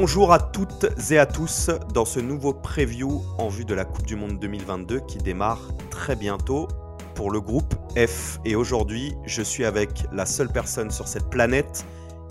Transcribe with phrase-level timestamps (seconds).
[0.00, 4.06] Bonjour à toutes et à tous dans ce nouveau preview en vue de la Coupe
[4.06, 6.68] du Monde 2022 qui démarre très bientôt
[7.16, 8.38] pour le groupe F.
[8.44, 11.84] Et aujourd'hui, je suis avec la seule personne sur cette planète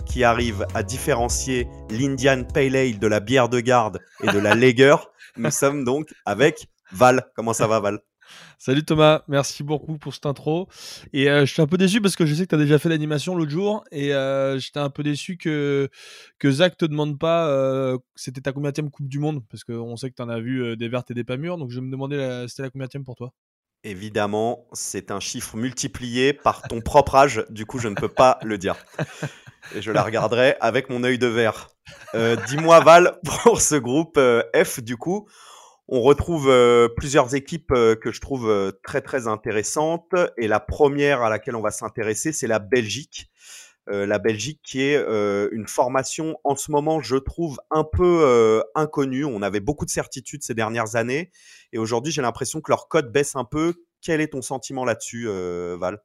[0.06, 4.54] qui arrive à différencier l'Indian Pale Ale de la bière de garde et de la
[4.54, 4.96] Lager.
[5.36, 7.30] Nous sommes donc avec Val.
[7.36, 8.00] Comment ça va Val?
[8.58, 10.68] Salut Thomas, merci beaucoup pour cette intro.
[11.12, 12.78] Et euh, je suis un peu déçu parce que je sais que tu as déjà
[12.78, 15.88] fait l'animation l'autre jour et euh, j'étais un peu déçu que,
[16.38, 20.10] que Zach te demande pas euh, c'était ta combien Coupe du Monde parce qu'on sait
[20.10, 22.46] que tu en as vu des vertes et des pas mûres donc je me demandais
[22.48, 23.32] c'était la combien pour toi
[23.84, 28.38] Évidemment, c'est un chiffre multiplié par ton propre âge, du coup je ne peux pas
[28.42, 28.76] le dire.
[29.74, 31.70] Et je la regarderai avec mon œil de verre.
[32.48, 34.18] Dis-moi Val, pour ce groupe
[34.54, 35.28] F, du coup,
[35.88, 40.60] on retrouve euh, plusieurs équipes euh, que je trouve euh, très très intéressantes et la
[40.60, 43.30] première à laquelle on va s'intéresser c'est la Belgique.
[43.90, 45.02] la Belgique qui est
[45.50, 49.24] une formation en ce moment je trouve un peu inconnue.
[49.24, 51.30] On avait beaucoup de certitudes ces dernières années
[51.72, 53.72] et aujourd'hui j'ai l'impression que leur code baisse un peu.
[54.02, 55.26] Quel est ton sentiment là-dessus
[55.78, 56.02] Val?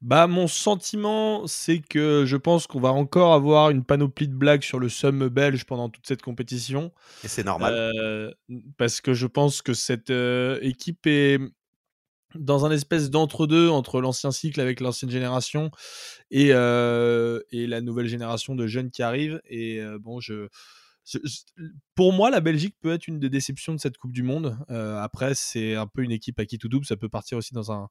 [0.00, 4.62] Bah, mon sentiment, c'est que je pense qu'on va encore avoir une panoplie de blagues
[4.62, 6.92] sur le Somme belge pendant toute cette compétition.
[7.24, 7.74] Et c'est normal.
[7.74, 8.30] Euh,
[8.78, 11.38] parce que je pense que cette euh, équipe est
[12.36, 15.72] dans un espèce d'entre-deux entre l'ancien cycle avec l'ancienne génération
[16.30, 19.40] et, euh, et la nouvelle génération de jeunes qui arrivent.
[19.46, 20.48] Et bon, je
[21.94, 24.58] pour moi, la Belgique peut être une des déceptions de cette Coupe du Monde.
[24.68, 26.86] après, c'est un peu une équipe à qui tout double.
[26.86, 27.88] Ça peut partir aussi dans un,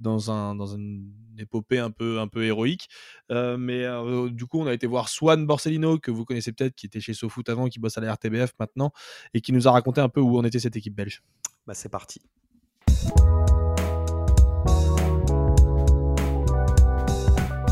[0.00, 2.88] dans un, dans une épopée un peu, un peu héroïque.
[3.30, 3.86] mais
[4.30, 7.14] du coup, on a été voir Swan Borsellino, que vous connaissez peut-être, qui était chez
[7.14, 8.92] SoFoot avant, qui bosse à la RTBF maintenant,
[9.32, 11.22] et qui nous a raconté un peu où en était cette équipe belge.
[11.66, 12.20] Bah, c'est parti.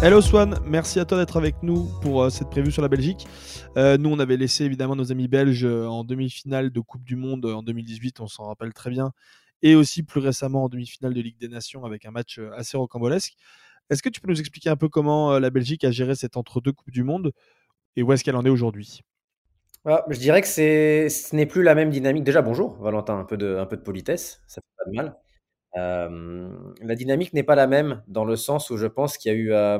[0.04, 3.24] Hello Swan, merci à toi d'être avec nous pour euh, cette prévue sur la Belgique.
[3.76, 7.14] Euh, nous, on avait laissé évidemment nos amis belges euh, en demi-finale de Coupe du
[7.14, 9.12] Monde en 2018, on s'en rappelle très bien,
[9.62, 13.34] et aussi plus récemment en demi-finale de Ligue des Nations avec un match assez rocambolesque.
[13.90, 16.72] Est-ce que tu peux nous expliquer un peu comment la Belgique a géré cette entre-deux
[16.72, 17.30] Coupes du Monde
[17.94, 19.02] et où est-ce qu'elle en est aujourd'hui?
[19.84, 22.24] Ah, je dirais que ce n'est plus la même dynamique.
[22.24, 25.16] Déjà, bonjour Valentin, un peu de, un peu de politesse, ça fait pas de mal
[25.74, 29.38] la dynamique n'est pas la même dans le sens où je pense qu'il y a
[29.38, 29.78] eu euh,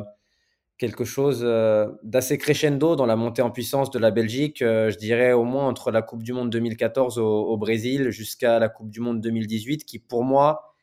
[0.78, 4.98] quelque chose euh, d'assez crescendo dans la montée en puissance de la Belgique, euh, je
[4.98, 9.00] dirais au moins entre la Coupe du Monde 2014 au, Brésil jusqu'à la Coupe du
[9.00, 10.74] Monde 2018, qui pour moi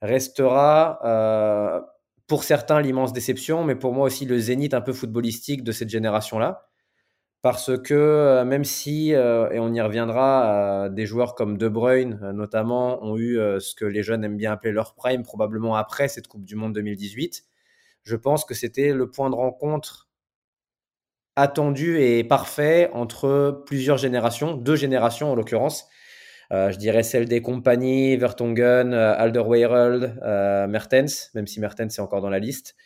[0.00, 0.98] restera
[2.26, 5.90] pour certains l'immense déception, mais pour moi aussi le zénith un peu footballistique de cette
[5.90, 6.71] génération-là
[7.42, 11.68] parce que euh, même si, euh, et on y reviendra, euh, des joueurs comme De
[11.68, 16.08] Bruyne notamment ont eu ce que les jeunes aiment bien appeler leur prime, probablement après
[16.08, 17.44] cette Coupe du Monde 2018,
[18.04, 20.08] je pense que c'était le point de rencontre
[21.34, 25.88] attendu et parfait entre plusieurs générations, deux générations en l'occurrence.
[26.50, 30.20] je dirais celle des compagnies, Vertonghen, Alderweireld,
[30.68, 32.76] Mertens, même si Mertens est encore dans la liste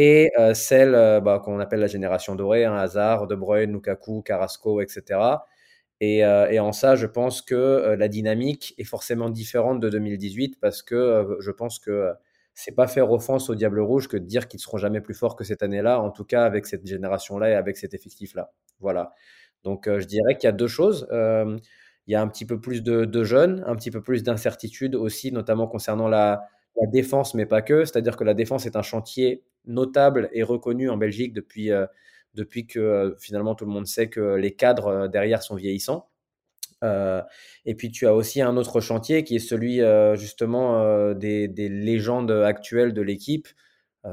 [0.00, 3.72] et euh, celle euh, bah, qu'on appelle la génération dorée, un hein, Hazard, De Bruyne,
[3.72, 5.02] Lukaku, Carrasco, etc.
[6.00, 10.60] Et, euh, et, en ça, je pense que la dynamique est forcément différente de 2018
[10.60, 12.12] parce que je pense que
[12.54, 15.14] c'est pas faire offense au Diable Rouge que de dire qu'ils ne seront jamais plus
[15.14, 18.52] forts que cette année-là, en tout cas avec cette génération-là et avec cet effectif-là.
[18.78, 19.12] Voilà.
[19.64, 21.08] Donc je dirais qu'il y a deux choses.
[21.10, 24.94] il y a un petit peu plus de, de jeunes, un petit peu plus d'incertitude
[24.94, 26.48] aussi, notamment concernant la
[26.86, 27.84] défense, mais pas que.
[27.84, 31.86] C'est-à-dire que la défense est un chantier notable et reconnu en Belgique depuis, euh,
[32.34, 36.08] depuis que euh, finalement tout le monde sait que les cadres euh, derrière sont vieillissants.
[37.64, 39.80] et puis tu as aussi un autre chantier qui est celui
[40.14, 43.48] justement des, légendes actuelles de l'équipe,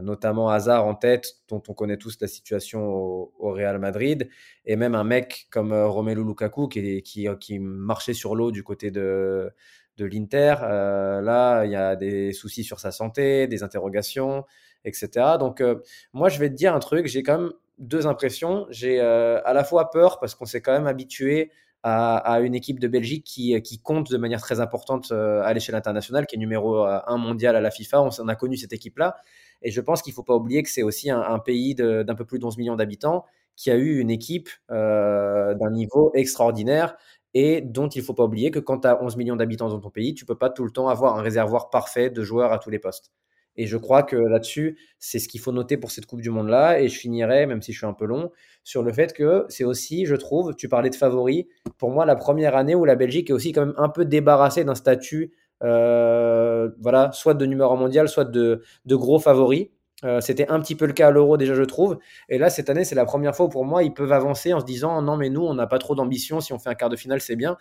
[0.02, 4.30] notamment Hazard en tête, dont on connaît tous la situation au, Real Madrid,
[4.66, 8.90] et même un mec comme Romelu Lukaku qui, qui, qui marchait sur l'eau du côté
[8.90, 9.52] de,
[9.98, 10.56] de l'Inter.
[10.62, 14.44] là, il y a des soucis sur sa santé, des interrogations
[14.86, 15.38] etc.
[15.40, 15.76] Donc, euh,
[16.14, 18.66] moi, je vais te dire un truc, j'ai quand même deux impressions.
[18.70, 21.52] J'ai euh, à la fois peur parce qu'on s'est quand même habitué
[21.88, 25.76] à, une équipe de Belgique qui, qui compte de manière très importante euh, à l'échelle
[25.76, 28.10] internationale, qui est numéro un mondial à la FIFA.
[28.20, 29.18] On, a connu cette équipe-là.
[29.62, 32.26] Et je pense qu'il ne faut pas oublier que c'est aussi un, pays d'un peu
[32.26, 33.24] plus de 11 millions d'habitants
[33.56, 36.98] qui a eu une équipe d'un niveau extraordinaire
[37.36, 39.80] et dont il ne faut pas oublier que quand tu as 11 millions d'habitants dans
[39.80, 42.54] ton pays, tu ne peux pas tout le temps avoir un réservoir parfait de joueurs
[42.54, 43.12] à tous les postes.
[43.58, 46.80] Et je crois que là-dessus, c'est ce qu'il faut noter pour cette Coupe du Monde-là.
[46.80, 48.32] Et je finirai, même si je suis un peu long,
[48.64, 51.46] sur le fait que c'est aussi, je trouve, tu parlais de favoris,
[51.78, 54.64] pour moi, la première année où la Belgique est aussi quand même un peu débarrassée
[54.64, 59.68] d'un statut, euh, voilà, soit de numéro mondial, soit de, gros favoris.
[60.04, 61.98] Euh, c'était un petit peu le cas à l'Euro déjà, je trouve.
[62.28, 64.60] Et là, cette année, c'est la première fois où pour moi, ils peuvent avancer en
[64.60, 66.42] se disant non, mais nous, on n'a pas trop d'ambition.
[66.42, 67.58] Si on fait un quart de finale, c'est bien.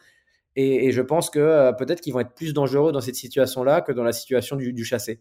[0.56, 3.92] Et, je pense que euh, peut-être qu'ils vont être plus dangereux dans cette situation-là que
[3.92, 5.20] dans la situation du, chassé.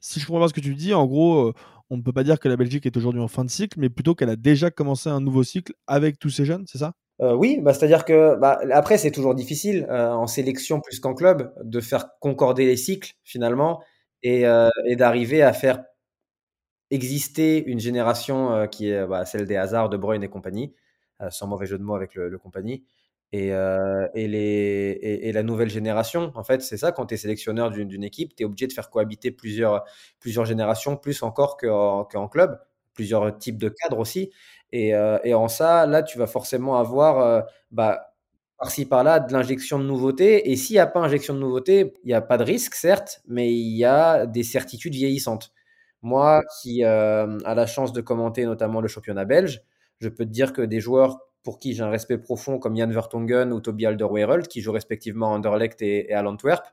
[0.00, 1.54] Si je comprends bien ce que tu dis, en gros, euh,
[1.90, 3.88] on ne peut pas dire que la Belgique est aujourd'hui en fin de cycle, mais
[3.88, 6.92] plutôt qu'elle a déjà commencé un nouveau cycle avec tous ces jeunes, c'est ça?
[7.22, 11.78] Oui, bah, c'est-à-dire que bah, après c'est toujours difficile en sélection plus qu'en club de
[11.80, 13.82] faire concorder les cycles finalement
[14.22, 14.46] et,
[14.96, 15.82] d'arriver à faire
[16.90, 20.74] exister une génération euh, qui est bah, celle des hasards, de Bruyne et compagnie,
[21.20, 22.84] euh, sans mauvais jeu de mots avec le, compagnie,
[23.32, 26.32] et, euh, et, les, et, la nouvelle génération.
[26.34, 28.90] En fait, c'est ça, quand tu es sélectionneur d'une équipe, tu es obligé de faire
[28.90, 29.84] cohabiter plusieurs,
[30.18, 32.58] plusieurs générations, plus encore qu'en club,
[32.94, 34.30] plusieurs types de cadres aussi.
[34.72, 38.10] Et, en ça, là, tu vas forcément avoir bah,
[38.60, 40.50] par-ci par-là de l'injection de nouveautés.
[40.50, 43.22] Et s'il n'y a pas injection de nouveautés, il n'y a pas de risque, certes,
[43.26, 45.52] mais il y a des certitudes vieillissantes.
[46.02, 49.62] Moi, qui euh, a la chance de commenter notamment le championnat belge,
[50.00, 52.88] je peux te dire que des joueurs pour qui j'ai un respect profond, comme Jan
[52.88, 56.66] Vertonghen ou Toby Alderweireld, qui jouent respectivement à Anderlecht et, à l'Antwerp,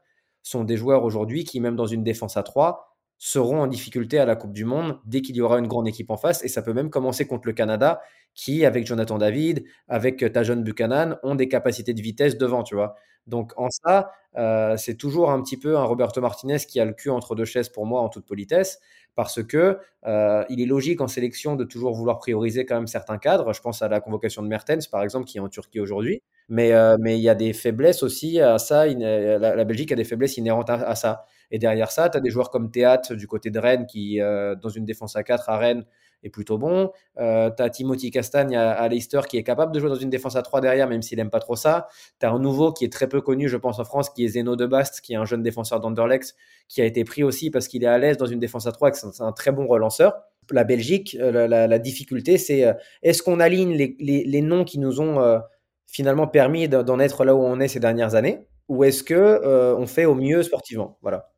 [0.43, 4.25] sont des joueurs aujourd'hui qui, même dans une défense à 3, seront en difficulté à
[4.25, 6.43] la Coupe du Monde dès qu'il y aura une grande équipe en face.
[6.43, 8.01] Et ça peut même commencer contre le Canada,
[8.37, 12.95] qui, avec Jonathan David, avec Tajon Buchanan, ont des capacités de vitesse devant, tu vois.
[13.25, 16.93] Donc en ça, euh, c'est toujours un petit peu un Roberto Martinez qui a le
[16.93, 18.79] cul entre deux chaises pour moi en toute politesse
[19.17, 23.17] parce que euh, il est logique en sélection de toujours vouloir prioriser quand même certains
[23.17, 23.51] cadres.
[23.51, 26.21] Je pense à la convocation de Mertens, par exemple, qui est en Turquie aujourd'hui.
[26.49, 28.85] Mais, euh, mais il y a des faiblesses aussi à ça.
[28.85, 31.25] La, Belgique a des faiblesses inhérentes à, ça.
[31.49, 34.53] Et derrière ça, tu as des joueurs comme Théâtre du côté de Rennes, qui, euh,
[34.53, 35.83] dans une défense à 4 à Rennes,
[36.23, 36.91] est plutôt bon.
[37.19, 40.35] Euh, tu as Timothy Castagne à, Leicester qui est capable de jouer dans une défense
[40.35, 41.87] à 3 derrière, même s'il n'aime pas trop ça.
[42.19, 44.29] Tu as un nouveau qui est très peu connu, je pense, en France, qui est
[44.29, 46.35] Zeno de Bast, qui est un jeune défenseur d'Anderlecht,
[46.67, 48.89] qui a été pris aussi parce qu'il est à l'aise dans une défense à 3
[48.89, 50.13] et que c'est un très bon relanceur.
[50.51, 52.73] La Belgique, euh, la, difficulté, c'est euh,
[53.03, 55.41] est-ce qu'on aligne les, noms qui nous ont
[55.87, 58.47] finalement permis d'en être là où on est ces dernières années?
[58.69, 60.97] Ou est-ce que on fait au mieux sportivement?
[61.01, 61.29] Voilà.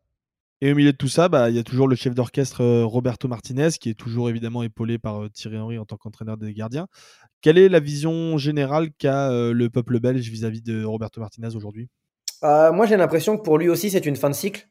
[0.62, 2.84] Et au milieu de tout ça, bah, il y a toujours le chef d'orchestre euh,
[2.86, 6.54] Roberto Martinez, qui est toujours évidemment épaulé par euh, Thierry Henry en tant qu'entraîneur des
[6.54, 6.88] gardiens.
[7.42, 11.88] Quelle est la vision générale qu'a euh, le peuple belge vis-à-vis de Roberto Martinez aujourd'hui?
[12.42, 14.68] Moi, j'ai l'impression que pour lui aussi, c'est une fin de cycle.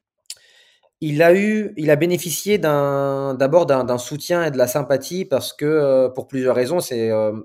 [1.00, 6.08] Il a eu, il a bénéficié d'abord d'un soutien et de la sympathie parce que,
[6.14, 7.44] pour plusieurs raisons, c'est un,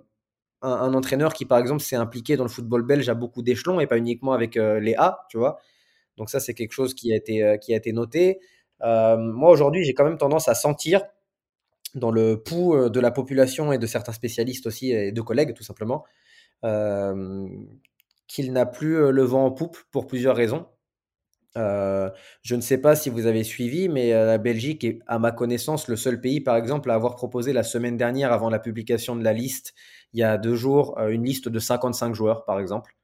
[0.62, 3.86] un, entraîneur qui, par exemple, s'est impliqué dans le football belge à beaucoup d'échelons et
[3.86, 5.60] pas uniquement avec les A, tu vois.
[6.18, 8.40] Donc ça, c'est quelque chose qui a été, euh, qui a été noté.
[8.82, 11.04] Euh, moi, aujourd'hui, j'ai quand même tendance à sentir
[11.96, 15.54] dans le pouls euh, de la population et de certains spécialistes aussi, et de collègues
[15.54, 16.06] tout simplement,
[18.28, 20.66] qu'il n'a plus le vent en poupe pour plusieurs raisons.
[21.56, 25.88] je ne sais pas si vous avez suivi, mais la Belgique est, à ma connaissance,
[25.88, 29.24] le seul pays, par exemple, à avoir proposé la semaine dernière, avant la publication de
[29.24, 29.74] la liste,
[30.14, 32.96] il y a deux jours, une liste de 55 joueurs, par exemple.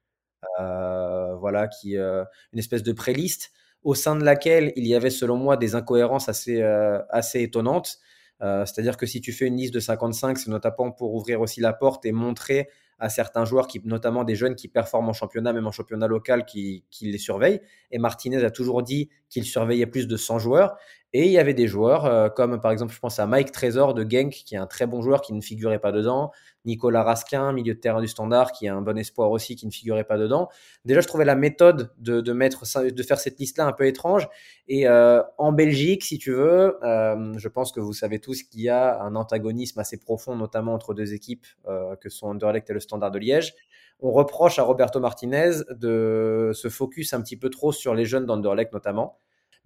[0.60, 3.52] Euh, voilà, qui euh, une espèce de pré-liste
[3.84, 8.00] au sein de laquelle il y avait selon moi des incohérences assez, euh, assez étonnantes.
[8.42, 11.74] C'est-à-dire que si tu fais une liste de 55, c'est notamment pour ouvrir aussi la
[11.74, 15.68] porte et montrer à certains joueurs, qui, notamment des jeunes qui performent en championnat, même
[15.68, 17.60] en championnat local, qui, les surveillent.
[17.92, 20.78] Et Martinez a toujours dit qu'il surveillait plus de 100 joueurs.
[21.12, 24.06] Et il y avait des joueurs, comme par exemple, je pense à Mike Trésor de
[24.08, 26.32] Genk, qui est un très bon joueur qui ne figurait pas dedans.
[26.66, 29.72] Nicolas Raskin, milieu de terrain du Standard, qui est un bon espoir aussi, qui ne
[29.72, 30.50] figurait pas dedans.
[30.86, 34.28] Déjà, je trouvais la méthode de, mettre, de faire cette liste-là un peu étrange.
[34.68, 38.62] Et euh, en Belgique, si tu veux, euh, je pense que vous savez tous qu'il
[38.62, 42.74] y a un antagonisme assez profond, notamment entre deux équipes euh, que sont Anderlecht et
[42.74, 43.56] le Standard de Liège.
[44.02, 48.26] On reproche à Roberto Martinez de se focus un petit peu trop sur les jeunes
[48.26, 49.20] d'Anderlecht notamment.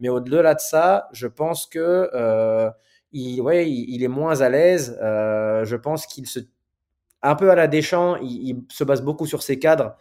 [0.03, 2.09] Mais au-delà de ça, je pense que
[3.11, 4.95] il, ouais, il, est moins à l'aise.
[5.01, 6.39] je pense qu'il se
[7.23, 9.95] un peu à la Deschamps, il, se base beaucoup sur ses cadres.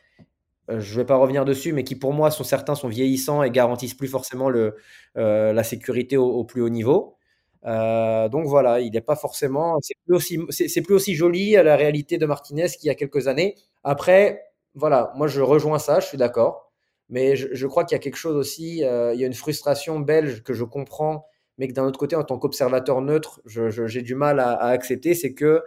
[0.70, 3.42] Euh, je ne vais pas revenir dessus, mais qui pour moi sont certains sont vieillissants
[3.42, 4.76] et garantissent plus forcément le,
[5.16, 7.16] euh, la sécurité au, plus haut niveau.
[7.64, 9.78] Euh, donc voilà, il n'est pas forcément.
[9.82, 12.94] C'est plus, aussi, c'est, plus aussi joli à la réalité de Martinez qu'il y a
[12.96, 13.54] quelques années.
[13.84, 14.42] Après,
[14.74, 16.71] voilà, moi je rejoins ça, je suis d'accord.
[17.12, 20.42] Mais je, crois qu'il y a quelque chose aussi, il y a une frustration belge
[20.42, 21.26] que je comprends,
[21.58, 25.34] mais que d'un autre côté, en tant qu'observateur neutre, j'ai du mal à accepter, c'est
[25.34, 25.62] que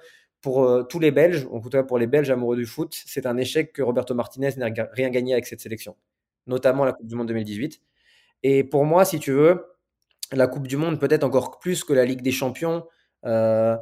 [0.45, 3.25] pour euh, tous les Belges, en tout cas pour les Belges amoureux du foot, c'est
[3.25, 5.95] un échec que Roberto Martinez n'a rien gagné avec cette sélection,
[6.45, 7.81] notamment la Coupe du Monde 2018.
[8.43, 9.65] Et pour moi, si tu veux,
[10.31, 12.85] la Coupe du Monde, peut-être encore plus que la Ligue des Champions,
[13.25, 13.75] euh,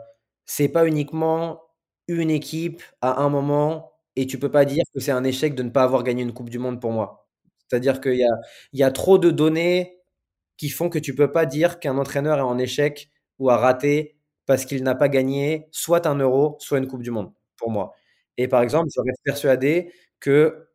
[0.45, 1.61] c'est pas uniquement
[2.07, 5.63] une équipe à un moment, et tu peux pas dire que c'est un échec de
[5.63, 7.22] ne pas avoir gagné une Coupe du Monde pour moi.
[7.67, 8.25] C'est-à-dire qu'il
[8.73, 9.99] y a, trop de données
[10.57, 14.17] qui font que tu peux pas dire qu'un entraîneur est en échec ou a raté
[14.45, 17.93] parce qu'il n'a pas gagné soit un euro, soit une Coupe du Monde, pour moi.
[18.37, 20.67] Et par exemple, je reste persuadé que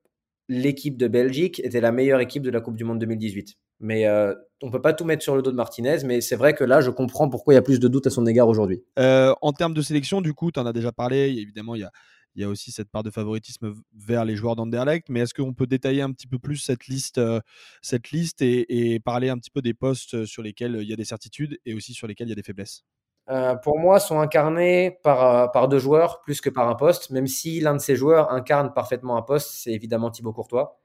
[0.49, 3.57] l'équipe de Belgique était la meilleure équipe de la Coupe du Monde 2018.
[3.81, 6.55] Mais euh, on peut pas tout mettre sur le dos de Martinez, mais c'est vrai
[6.55, 8.83] que là, je comprends pourquoi il y a plus de doutes à son égard aujourd'hui.
[8.99, 11.29] Euh, en termes de sélection, du coup, tu en as déjà parlé.
[11.29, 11.93] Évidemment, il y a,
[12.35, 15.09] il y a aussi cette part de favoritisme vers les joueurs d'Anderlecht.
[15.09, 17.41] Mais est-ce qu'on peut détailler un petit peu plus cette liste, euh,
[17.83, 21.05] cette liste et, parler un petit peu des postes sur lesquels il y a des
[21.05, 22.85] certitudes et aussi sur lesquels il y a des faiblesses?
[23.31, 27.11] Euh, pour moi, sont incarnés par, euh, par deux joueurs plus que par un poste,
[27.11, 30.81] même si l'un de ces joueurs incarne parfaitement un poste, c'est évidemment Thibaut Courtois.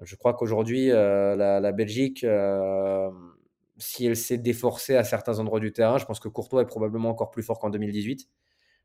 [0.00, 3.10] Je crois qu'aujourd'hui, euh, la, Belgique, euh,
[3.76, 7.10] si elle s'est déforcée à certains endroits du terrain, je pense que Courtois est probablement
[7.10, 8.26] encore plus fort qu'en 2018.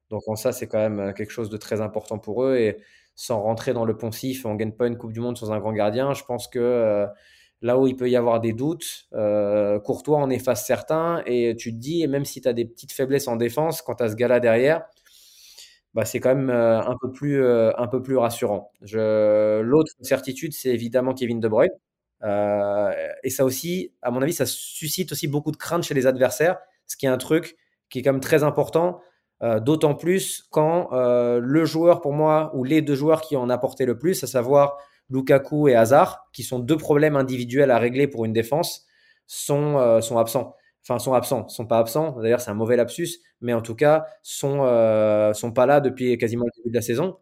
[0.09, 2.55] Donc ça, c'est quand même quelque chose de très important pour eux.
[2.57, 2.77] Et
[3.15, 5.59] sans rentrer dans le poncif, on ne gagne pas une Coupe du Monde sans un
[5.59, 6.13] grand gardien.
[6.13, 7.07] Je pense que
[7.61, 11.73] là où il peut y avoir des doutes, euh, Courtois en efface certains et tu
[11.73, 14.15] te dis, même si tu as des petites faiblesses en défense, quand tu as ce
[14.15, 14.85] gars-là derrière,
[15.93, 17.71] bah, c'est quand même euh, un, peu plus, euh,
[18.19, 18.71] rassurant.
[18.81, 21.71] L'autre certitude, c'est évidemment Kevin De Bruyne.
[22.23, 22.91] Euh,
[23.23, 26.57] et ça aussi, à mon avis, ça suscite aussi beaucoup de crainte chez les adversaires,
[26.87, 27.57] ce qui est un truc
[27.89, 29.01] qui est quand même très important.
[29.43, 33.49] Euh, d'autant plus quand euh, le joueur, pour moi, ou les deux joueurs qui en
[33.49, 34.77] apporté le plus, à savoir
[35.09, 38.85] Lukaku et Hazard, qui sont deux problèmes individuels à régler pour une défense,
[39.27, 40.55] sont, euh, sont absents.
[40.83, 42.19] Enfin, sont absents, sont pas absents.
[42.21, 43.09] D'ailleurs, c'est un mauvais lapsus,
[43.41, 44.59] mais en tout cas, sont,
[45.33, 47.17] sont pas là depuis quasiment le début de la saison.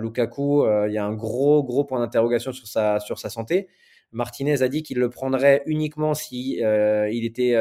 [0.00, 3.68] Lukaku, il y a un gros, gros point d'interrogation sur sa, sur sa santé.
[4.12, 7.54] Martinez a dit qu'il le prendrait uniquement si il était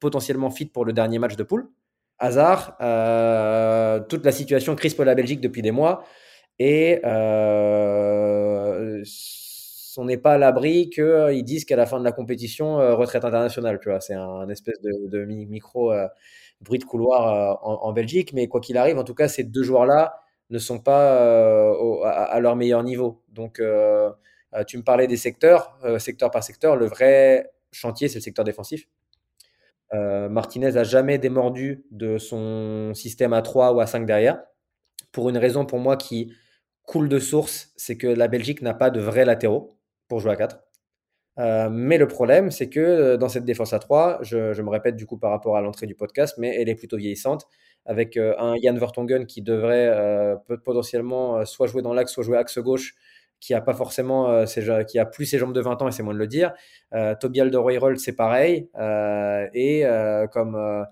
[0.00, 1.68] potentiellement fit pour le dernier match de poule.
[2.22, 2.76] Hazard,
[4.08, 6.04] toute la situation crispe la Belgique depuis des mois.
[6.58, 9.02] Et euh,
[9.96, 12.94] on n'est pas à l'abri qu'ils euh, disent qu'à la fin de la compétition, euh,
[12.94, 13.80] retraite internationale.
[13.80, 15.92] Tu vois, c'est un, espèce de, micro
[16.60, 18.32] bruit de couloir en, Belgique.
[18.32, 21.72] Mais quoi qu'il arrive, en tout cas, ces deux joueurs-là ne sont pas
[22.04, 23.22] à, à, leur meilleur niveau.
[23.30, 23.60] Donc,
[24.66, 26.76] tu me parlais des secteurs, secteur par secteur.
[26.76, 28.86] Le vrai chantier, c'est le secteur défensif.
[29.92, 34.42] Martinez a jamais démordu de son système à 3 ou à 5 derrière,
[35.12, 36.32] pour une raison pour moi qui
[36.84, 40.36] cool de source, c'est que la Belgique n'a pas de vrais latéraux pour jouer à
[40.36, 40.60] 4.
[41.38, 44.96] Euh, mais le problème, c'est que euh, dans cette défense à 3, je, me répète
[44.96, 47.46] du coup par rapport à l'entrée du podcast, mais elle est plutôt vieillissante,
[47.86, 52.36] avec euh, un Jan Vertonghen qui devrait euh, potentiellement soit jouer dans l'axe, soit jouer
[52.36, 52.94] axe gauche,
[53.42, 56.02] qui a pas forcément ses, qui a plus ses jambes de 20 ans, et c'est
[56.02, 56.52] moins de le dire.
[56.94, 58.68] Euh, Toby Alderweireld, c'est pareil,
[59.54, 59.84] et
[60.30, 60.86] comme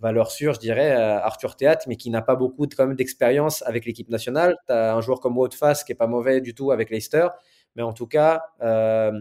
[0.00, 4.08] valeur sûre, je dirais, euh, Arthur Théâtre, mais qui n'a pas beaucoup d'expérience avec l'équipe
[4.08, 4.56] nationale.
[4.66, 7.28] Tu as un joueur comme Wout Fass qui est pas mauvais du tout avec Leicester,
[7.76, 9.12] mais en tout cas, euh,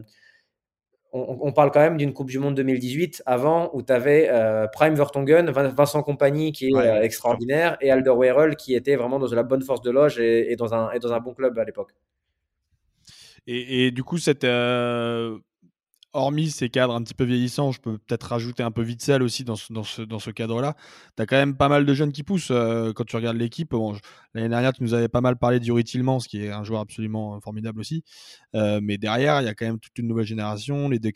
[1.12, 4.67] on, on, parle quand même d'une Coupe du Monde 2018 avant où tu avais euh,
[4.67, 9.33] Prime Vertonghen, Vincent Compagnie qui est ouais, euh, extraordinaire et Alderweireld qui était vraiment dans
[9.33, 11.63] la bonne force de loge et, et, dans, un, et dans un bon club à
[11.65, 11.93] l'époque.
[13.51, 15.39] Et, et, du coup, cette, euh,
[16.13, 19.43] hormis ces cadres un petit peu vieillissants, je peux peut-être rajouter un peu Witzel aussi
[19.43, 20.75] dans ce, dans ce, dans ce cadre-là.
[21.17, 23.71] Tu as quand même pas mal de jeunes qui poussent euh, quand tu regardes l'équipe.
[23.71, 23.95] Bon,
[24.33, 27.39] L'année dernière, tu nous avais pas mal parlé d'Yuri Tillmans, qui est un joueur absolument
[27.41, 28.03] formidable aussi.
[28.55, 31.11] Euh, mais derrière, il y a quand même toute une nouvelle génération, les De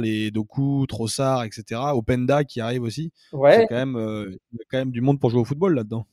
[0.00, 1.80] les Doku, Trossard, etc.
[1.92, 3.12] Openda qui arrive aussi.
[3.32, 3.66] Ouais.
[3.68, 6.06] Quand même, euh, il y a quand même du monde pour jouer au football là-dedans.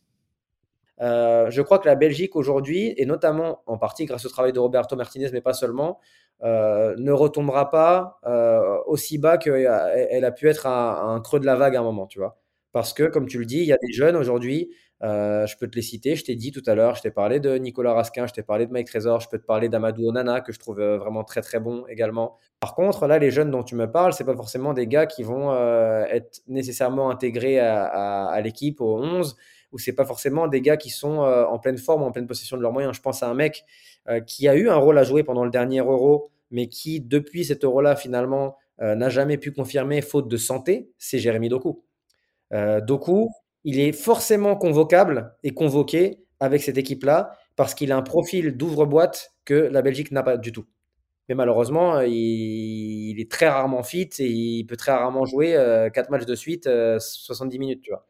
[1.01, 4.59] Euh, je crois que la Belgique aujourd'hui, et notamment en partie grâce au travail de
[4.59, 5.99] Roberto Martinez, mais pas seulement,
[6.43, 11.45] euh, ne retombera pas euh, aussi bas qu'elle a pu être à, un creux de
[11.45, 12.37] la vague à un moment, tu vois.
[12.71, 14.69] Parce que, comme tu le dis, il y a des jeunes aujourd'hui,
[15.01, 17.57] je peux te les citer, je t'ai dit tout à l'heure, je t'ai parlé de
[17.57, 20.53] Nicolas Raskin, je t'ai parlé de Mike Trésor, je peux te parler d'Amadou Onana, que
[20.53, 22.37] je trouve vraiment très très bon également.
[22.59, 25.23] Par contre, là, les jeunes dont tu me parles, c'est pas forcément des gars qui
[25.23, 25.53] vont
[26.05, 29.35] être nécessairement intégrés à, à, l'équipe, au 11,
[29.71, 32.57] ou c'est pas forcément des gars qui sont euh, en pleine forme, en pleine possession
[32.57, 32.95] de leurs moyens.
[32.95, 33.65] Je pense à un mec
[34.09, 37.45] euh, qui a eu un rôle à jouer pendant le dernier Euro, mais qui, depuis
[37.45, 41.83] cet Euro-là, finalement, euh, n'a jamais pu confirmer, faute de santé, c'est Jérémy Doku.
[42.83, 43.29] Doku,
[43.63, 49.33] il est forcément convocable et convoqué avec cette équipe-là parce qu'il a un profil d'ouvre-boîte
[49.45, 50.65] que la Belgique n'a pas du tout.
[51.29, 56.09] Mais malheureusement, il, est très rarement fit et il peut très rarement jouer euh, 4
[56.09, 58.05] matchs de suite, euh, 70 minutes, tu vois.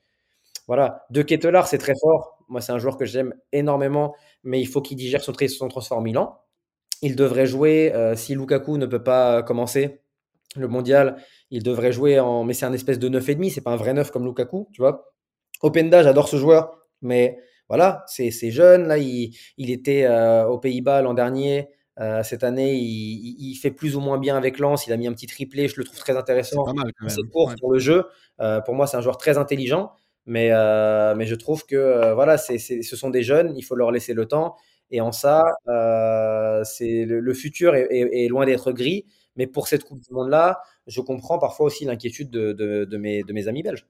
[0.72, 1.06] Voilà.
[1.10, 2.38] De Ketelaar, c'est très fort.
[2.48, 5.98] Moi, c'est un joueur que j'aime énormément, mais il faut qu'il digère son, son, transfert
[5.98, 6.40] en Milan.
[7.02, 10.00] Il devrait jouer, euh, si Lukaku ne peut pas commencer
[10.56, 11.18] le mondial,
[11.50, 12.46] il devrait jouer en.
[12.46, 15.12] Mais c'est un espèce de 9,5, c'est pas un vrai 9 comme Lukaku, tu vois.
[15.62, 17.38] Openda, j'adore ce joueur, mais
[17.68, 18.88] voilà, c'est jeune.
[18.88, 21.68] Là, il, il était euh, aux Pays-Bas l'an dernier.
[22.00, 24.88] Euh, cette année, il, fait plus ou moins bien avec Lens.
[24.88, 25.68] Il a mis un petit triplé.
[25.68, 26.64] Je le trouve très intéressant.
[27.08, 28.06] C'est court pour le jeu.
[28.40, 29.92] Euh, pour moi, c'est un joueur très intelligent.
[30.26, 33.56] Mais, euh, mais je trouve que voilà, c'est, ce sont des jeunes.
[33.58, 34.56] Il faut leur laisser le temps.
[34.92, 35.44] Et en ça,
[36.64, 39.06] c'est le, futur est, loin d'être gris.
[39.38, 43.34] Mais pour cette Coupe du Monde-là, je comprends parfois aussi l'inquiétude de, de, mes, de
[43.34, 43.88] mes amis belges.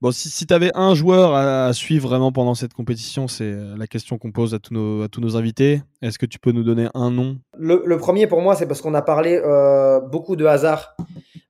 [0.00, 3.76] Bon, si, si tu avais un joueur à, suivre vraiment pendant cette compétition, c'est euh,
[3.76, 5.82] la question qu'on pose à tous nos, à tous nos invités.
[6.02, 7.38] Est-ce que tu peux nous donner un nom?
[7.58, 10.96] Le, premier pour moi, c'est parce qu'on a parlé euh, beaucoup de hasard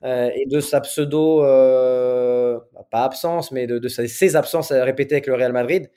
[0.03, 1.43] euh, et de sa pseudo,
[2.91, 5.91] pas absence, mais de, ses absences répétées avec le Real Madrid.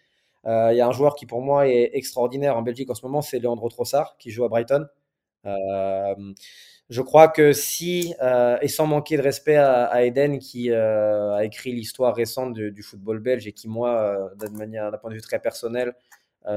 [0.45, 3.21] Il y a un joueur qui pour moi est extraordinaire en Belgique en ce moment,
[3.21, 4.87] c'est Leandro Trossard qui joue à Brighton.
[6.91, 11.45] Je crois que si, euh, et sans manquer de respect à, Eden qui euh, a
[11.45, 15.39] écrit l'histoire récente du football belge et qui, moi, euh, d'un point de vue très
[15.39, 15.93] personnel,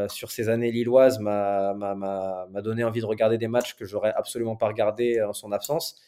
[0.09, 1.75] sur ces années lilloises, m'a
[2.65, 6.01] donné envie de regarder des matchs que j'aurais absolument pas regardé en son absence.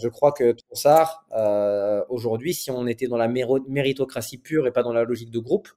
[0.00, 1.26] Je crois que Trossard,
[2.08, 5.68] aujourd'hui, si on était dans la méritocratie pure et pas dans la logique de groupe,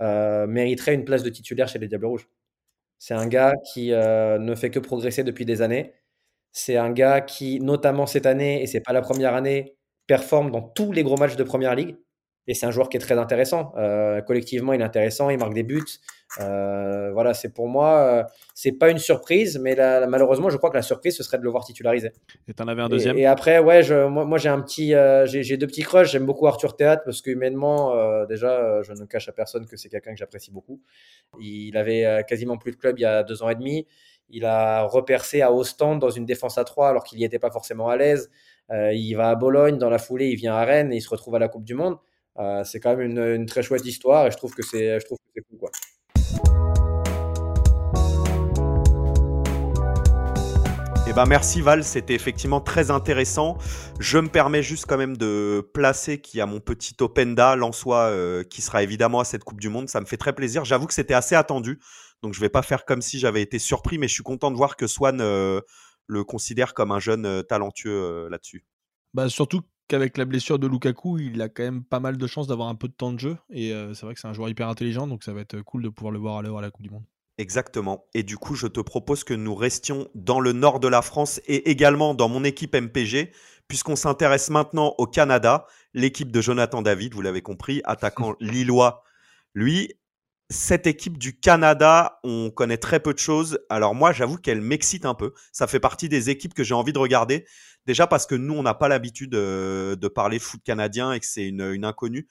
[0.00, 2.28] mériterait une place de titulaire chez les Diables Rouges.
[2.98, 5.94] C'est un gars qui ne fait que progresser depuis des années
[6.52, 10.62] c'est un gars qui, notamment cette année, et c'est pas la première année, performe dans
[10.62, 11.96] tous les gros matchs de première ligue.
[12.48, 13.72] Et c'est un joueur qui est très intéressant.
[13.76, 15.84] Euh, collectivement, il est intéressant, il marque des buts.
[16.40, 19.76] Euh, voilà, c'est pour moi, euh, c'est pas une surprise, mais
[20.08, 22.10] malheureusement, je crois que la surprise, ce serait de le voir titularisé.
[22.48, 24.94] Et tu en avais un deuxième Et, après, ouais, je, moi, j'ai un petit,
[25.26, 26.10] j'ai deux petits crushs.
[26.10, 30.12] J'aime beaucoup Arthur Théâtre parce qu'humainement, déjà, je ne cache à personne que c'est quelqu'un
[30.12, 30.80] que j'apprécie beaucoup.
[31.40, 33.86] Il avait quasiment plus de club il y a deux ans et demi.
[34.30, 37.50] Il a repercé à Ostende dans une défense à 3 alors qu'il n'y était pas
[37.50, 38.30] forcément à l'aise.
[38.70, 41.36] Il va à Bologne, dans la foulée, il vient à Rennes et il se retrouve
[41.36, 41.98] à la Coupe du Monde.
[42.38, 45.18] Euh, c'est quand même une, très chouette histoire et je trouve que c'est, je trouve
[45.18, 45.58] que c'est cool.
[45.58, 45.70] Quoi.
[51.08, 53.58] Eh ben merci Val, c'était effectivement très intéressant.
[54.00, 58.04] Je me permets juste quand même de placer qu'il y a mon petit Openda, Lançois,
[58.04, 59.88] euh, qui sera évidemment à cette Coupe du Monde.
[59.88, 60.64] Ça me fait très plaisir.
[60.64, 61.80] J'avoue que c'était assez attendu.
[62.22, 64.56] Donc je vais pas faire comme si j'avais été surpris, mais je suis content de
[64.56, 65.60] voir que Swan euh,
[66.06, 68.64] le considère comme un jeune euh, talentueux euh, là-dessus.
[69.12, 69.62] Bah surtout
[69.92, 72.74] qu'avec la blessure de Lukaku, il a quand même pas mal de chances d'avoir un
[72.74, 73.36] peu de temps de jeu.
[73.50, 75.90] Et c'est vrai que c'est un joueur hyper intelligent, donc ça va être cool de
[75.90, 77.04] pouvoir le voir à l'heure à la Coupe du Monde.
[77.36, 78.06] Exactement.
[78.14, 81.40] Et du coup, je te propose que nous restions dans le nord de la France
[81.46, 83.32] et également dans mon équipe MPG,
[83.68, 89.02] puisqu'on s'intéresse maintenant au Canada, l'équipe de Jonathan David, vous l'avez compris, attaquant lillois.
[89.54, 89.92] Lui,
[90.50, 93.58] cette équipe du Canada, on connaît très peu de choses.
[93.70, 95.32] Alors moi, j'avoue qu'elle m'excite un peu.
[95.50, 97.46] Ça fait partie des équipes que j'ai envie de regarder.
[97.86, 101.26] Déjà parce que nous, on n'a pas l'habitude euh, de parler foot canadien et que
[101.26, 102.28] c'est une, inconnue.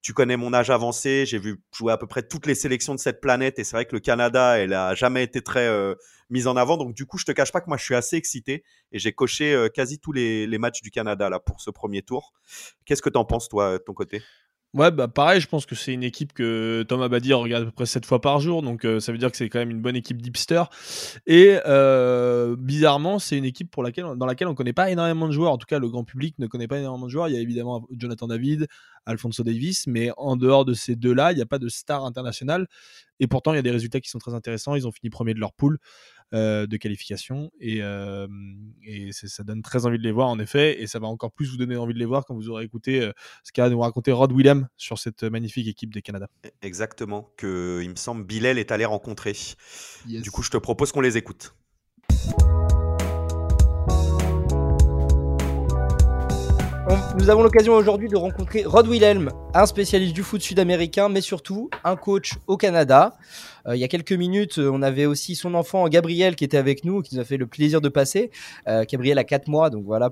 [0.00, 3.00] Tu connais mon âge avancé, j'ai vu jouer à peu près toutes les sélections de
[3.00, 5.94] cette planète et c'est vrai que le Canada, elle a jamais été très euh,
[6.28, 6.76] mise en avant.
[6.76, 9.12] Donc du coup, je te cache pas que moi, je suis assez excité et j'ai
[9.12, 12.34] coché euh, quasi tous les, les, matchs du Canada là pour ce premier tour.
[12.84, 14.22] Qu'est-ce que tu en penses toi de ton côté?
[14.74, 17.70] Ouais, bah pareil, je pense que c'est une équipe que Thomas Badi regarde à peu
[17.70, 19.80] près 7 fois par jour, donc euh, ça veut dire que c'est quand même une
[19.80, 20.64] bonne équipe d'hipster.
[21.28, 25.52] Et euh, bizarrement, c'est une équipe dans laquelle on ne connaît pas énormément de joueurs,
[25.52, 27.28] en tout cas le grand public ne connaît pas énormément de joueurs.
[27.28, 28.66] Il y a évidemment Jonathan David,
[29.06, 32.66] Alfonso Davis, mais en dehors de ces deux-là, il n'y a pas de star internationale.
[33.20, 34.74] Et pourtant, il y a des résultats qui sont très intéressants.
[34.74, 35.78] Ils ont fini premier de leur poule.
[36.34, 37.52] Euh, de qualification.
[37.60, 38.26] Et, euh,
[38.84, 40.82] et ça donne très envie de les voir, en effet.
[40.82, 43.00] Et ça va encore plus vous donner envie de les voir quand vous aurez écouté
[43.00, 43.12] euh,
[43.44, 46.28] ce qu'a nous raconter Rod Willem sur cette magnifique équipe des Canada.
[46.44, 49.36] E, exactement, que il me semble Bilal est allé rencontrer.
[50.06, 51.54] Du coup, je te propose qu'on les écoute.
[57.18, 61.70] Nous avons l'occasion aujourd'hui de rencontrer Rod Wilhelm, un spécialiste du foot sud-américain, mais surtout
[61.82, 63.16] un coach au Canada.
[63.66, 66.84] Euh, il y a quelques minutes, on avait aussi son enfant Gabriel qui était avec
[66.84, 68.30] nous, qui nous a fait le plaisir de passer.
[68.68, 70.10] Euh, Gabriel a 4 mois, donc voilà,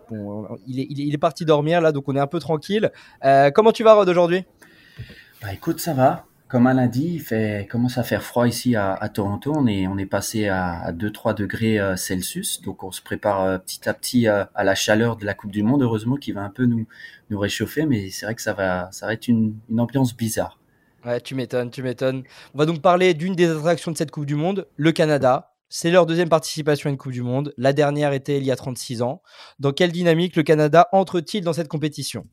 [0.66, 2.90] il, est, parti dormir là, donc on est un peu tranquille.
[3.24, 4.44] Euh, comment tu vas Rod aujourd'hui?
[5.42, 9.54] Bah écoute, ça va comme Alain dit, il commence à faire froid ici à, Toronto.
[9.56, 12.60] On est, passé à, 2-3 degrés euh, Celsius.
[12.60, 15.50] Donc, on se prépare euh, petit à petit euh, à la chaleur de la Coupe
[15.50, 16.86] du Monde, heureusement, qui va un peu nous,
[17.30, 17.86] réchauffer.
[17.86, 20.58] Mais c'est vrai que ça va, ça va être une, une ambiance bizarre.
[21.06, 22.22] Ouais, tu m'étonnes, tu m'étonnes.
[22.52, 25.54] On va donc parler d'une des attractions de cette Coupe du Monde, le Canada.
[25.70, 27.54] C'est leur deuxième participation à une Coupe du Monde.
[27.56, 29.22] La dernière était il y a 36 ans.
[29.58, 32.26] Dans quelle dynamique le Canada entre-t-il dans cette compétition?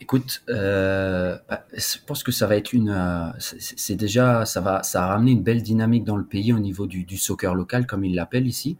[0.00, 4.82] Écoute, euh, bah, je pense que ça va être une, euh, c'est déjà, ça va,
[4.82, 7.86] ça a ramené une belle dynamique dans le pays au niveau du, du soccer local,
[7.86, 8.78] comme ils l'appellent ici.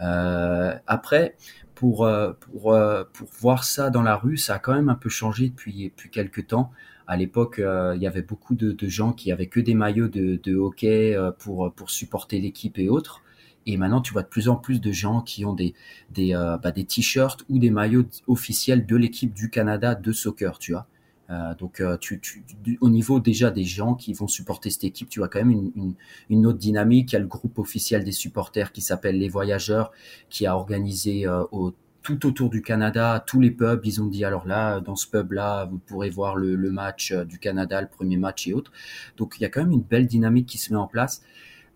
[0.00, 1.36] Euh, après,
[1.74, 4.94] pour, euh, pour, euh, pour voir ça dans la rue, ça a quand même un
[4.94, 6.70] peu changé depuis, depuis quelques temps.
[7.08, 10.38] À l'époque, il y avait beaucoup de, de, gens qui avaient que des maillots de,
[10.40, 13.22] de hockey pour, pour supporter l'équipe et autres.
[13.66, 15.74] Et maintenant, tu vois de plus en plus de gens qui ont des
[16.10, 20.58] des, euh, bah, des t-shirts ou des maillots officiels de l'équipe du Canada de soccer,
[20.58, 20.86] tu vois.
[21.30, 22.42] Euh, donc, euh, tu, tu,
[22.80, 25.72] au niveau déjà des gens qui vont supporter cette équipe, tu vois quand même une,
[25.76, 25.94] une,
[26.28, 27.12] une, autre dynamique.
[27.12, 29.92] Il y a le groupe officiel des supporters qui s'appelle Les Voyageurs,
[30.28, 34.24] qui a organisé euh, au, tout autour du Canada, tous les pubs, ils ont dit
[34.24, 38.16] alors là, dans ce pub-là, vous pourrez voir le, le, match du Canada, le premier
[38.16, 38.72] match et autres.
[39.16, 41.22] Donc, il y a quand même une belle dynamique qui se met en place.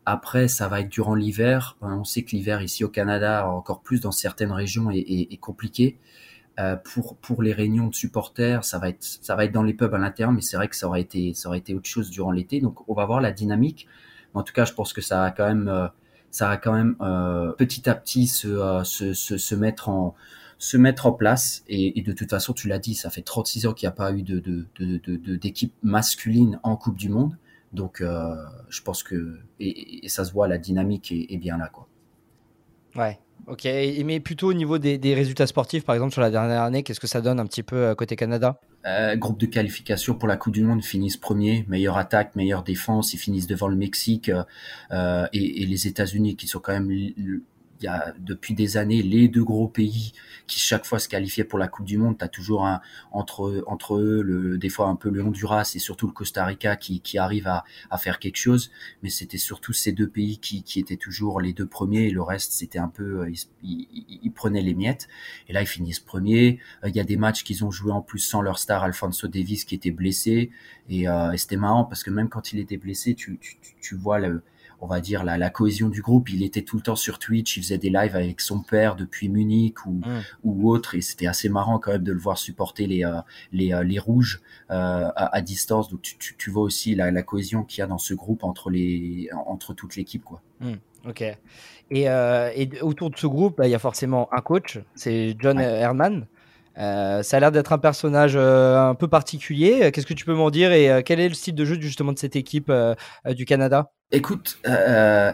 [0.07, 1.77] Après, ça va être durant l'hiver.
[1.81, 5.99] On sait que l'hiver ici au Canada, encore plus dans certaines régions, est, compliqué.
[6.61, 9.75] Euh, pour pour les réunions de supporters, ça va être ça va être dans les
[9.75, 12.11] pubs à l'intérieur, mais c'est vrai que ça aurait été ça aurait été autre chose
[12.11, 12.61] durant l'été.
[12.61, 13.89] Donc on va voir la dynamique.
[14.35, 15.89] En tout cas, je pense que ça va quand même euh,
[16.31, 20.15] ça va quand même euh, petit à petit se, se, se, mettre en
[20.59, 23.73] se mettre en place et, de toute façon tu l'as dit ça fait 36 ans
[23.73, 24.39] qu'il n'y a pas eu de
[25.37, 27.37] d'équipe de, masculine en Coupe du Monde
[27.75, 28.35] donc euh,
[28.69, 31.87] je pense que et, et, ça se voit la dynamique est, est bien là quoi.
[32.97, 33.19] Ouais.
[33.47, 33.65] Ok,
[34.05, 37.01] mais plutôt au niveau des, des, résultats sportifs, par exemple sur la dernière année, qu'est-ce
[37.01, 38.59] que ça donne un petit peu euh, côté Canada?
[38.87, 43.13] Euh, Groupe de qualification pour la Coupe du Monde finissent premier, meilleure attaque, meilleure défense,
[43.13, 44.31] ils finissent devant le Mexique
[44.93, 46.91] euh, et, et, les États-Unis qui sont quand même
[47.81, 50.13] il y a depuis des années les deux gros pays
[50.47, 52.19] qui chaque fois se qualifiaient pour la Coupe du Monde.
[52.19, 52.81] Tu as toujours un,
[53.13, 56.77] entre, entre eux, le, des fois un peu le Honduras et surtout le Costa Rica
[56.77, 58.71] qui, qui arrive à, à faire quelque chose.
[59.03, 62.23] Mais c'était surtout ces deux pays qui, qui étaient toujours les deux premiers et le
[62.23, 65.09] reste, c'était un peu, euh, ils, ils, ils, prenaient les miettes.
[65.49, 66.61] Et là, ils finissent premiers.
[66.85, 69.29] Euh, il y a des matchs qu'ils ont joué en plus sans leur star Alfonso
[69.29, 70.51] Davis qui était blessé.
[70.89, 73.95] Et, euh, et c'était marrant parce que même quand il était blessé, tu, tu, tu
[73.95, 74.43] vois le,
[74.85, 76.29] on va dire la, la, cohésion du groupe.
[76.29, 79.29] Il était tout le temps sur Twitch, il faisait des lives avec son père depuis
[79.29, 80.23] Munich ou, mmh.
[80.45, 83.21] ou autre, et c'était assez marrant quand même de le voir supporter les euh,
[83.53, 85.89] les, euh, les rouges euh, à, à, distance.
[85.89, 88.45] Donc tu, tu, tu vois aussi la, la cohésion qu'il y a dans ce groupe
[88.45, 90.43] entre les entre toute l'équipe quoi.
[90.61, 90.75] Mmh.
[91.09, 91.23] Ok.
[91.91, 95.37] Et, euh, et, autour de ce groupe, bah, il y a forcément un coach, c'est
[95.39, 95.65] John ouais.
[95.65, 96.27] Herman.
[96.79, 99.91] Euh, ça a l'air d'être un personnage euh, un peu particulier.
[99.93, 102.13] Qu'est-ce que tu peux m'en dire et euh, quel est le style de jeu justement
[102.13, 102.73] de cette équipe
[103.31, 103.93] du Canada?
[104.11, 104.59] Écoute,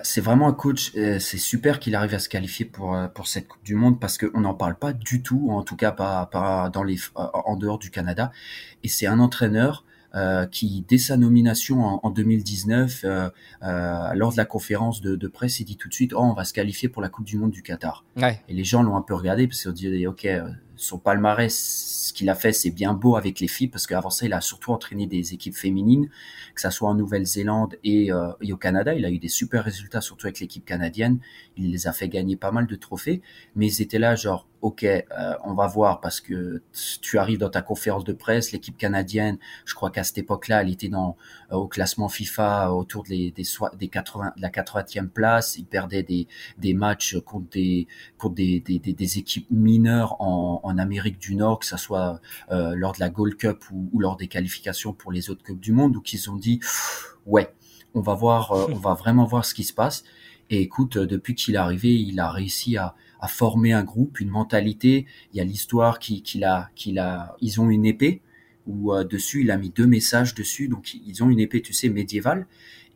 [0.03, 0.93] c'est vraiment un coach.
[0.93, 4.41] c'est super qu'il arrive à se qualifier pour pour cette Coupe du Monde parce qu'on
[4.41, 7.91] n'en parle pas du tout, en tout cas pas pas dans les en dehors du
[7.91, 8.33] Canada.
[8.83, 9.85] Et c'est un entraîneur
[10.17, 13.31] euh, qui, dès sa nomination en, en 2019, euh,
[13.63, 16.33] euh, lors de la conférence de, de, presse, il dit tout de suite, oh, on
[16.33, 18.05] va se qualifier pour la Coupe du Monde du Qatar.
[18.17, 18.43] Ouais.
[18.49, 20.27] Et les gens l'ont un peu regardé parce qu'ils ont dit, ok,
[20.81, 21.55] son palmarès,
[22.11, 24.41] ce qu'il a fait, c'est bien beau avec les filles parce qu'avant ça, il a
[24.41, 26.11] surtout entraîné des équipes féminines,
[26.57, 28.95] que ça soit en Nouvelle-Zélande et, euh, et, au Canada.
[28.95, 31.21] Il a eu des super résultats, surtout avec l'équipe canadienne.
[31.57, 33.23] Il les a fait gagner pas mal de trophées,
[33.55, 35.05] mais ils étaient là genre, ok, euh,
[35.45, 36.63] on va voir parce que
[37.01, 40.71] tu arrives dans ta conférence de presse, l'équipe canadienne, je crois qu'à cette époque-là, elle
[40.71, 41.17] était dans
[41.53, 43.45] euh, au classement FIFA autour des des,
[43.79, 45.57] des 80 de la 80e place.
[45.57, 46.27] Ils perdaient des
[46.59, 47.87] des matchs contre des
[48.19, 52.00] contre des, des, des équipes mineures en, en Amérique du Nord, que ça soit
[52.51, 55.73] euh, lors de la Gold Cup ou, lors des qualifications pour les autres coupes du
[55.73, 56.61] monde, donc ils ont dit
[57.27, 57.53] ouais,
[57.95, 60.05] on va voir, euh, on va vraiment voir ce qui se passe.
[60.51, 62.95] Et écoute, depuis qu'il est arrivé, il a réussi à
[63.29, 65.07] former un groupe, une mentalité.
[65.33, 67.37] Il y a l'histoire qu'il qui a, a.
[67.41, 68.21] Ils ont une épée
[68.93, 70.69] euh, dessus il a mis deux messages dessus.
[70.69, 72.47] Donc ils ont une épée, tu sais, médiévale.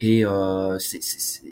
[0.00, 0.76] Et euh,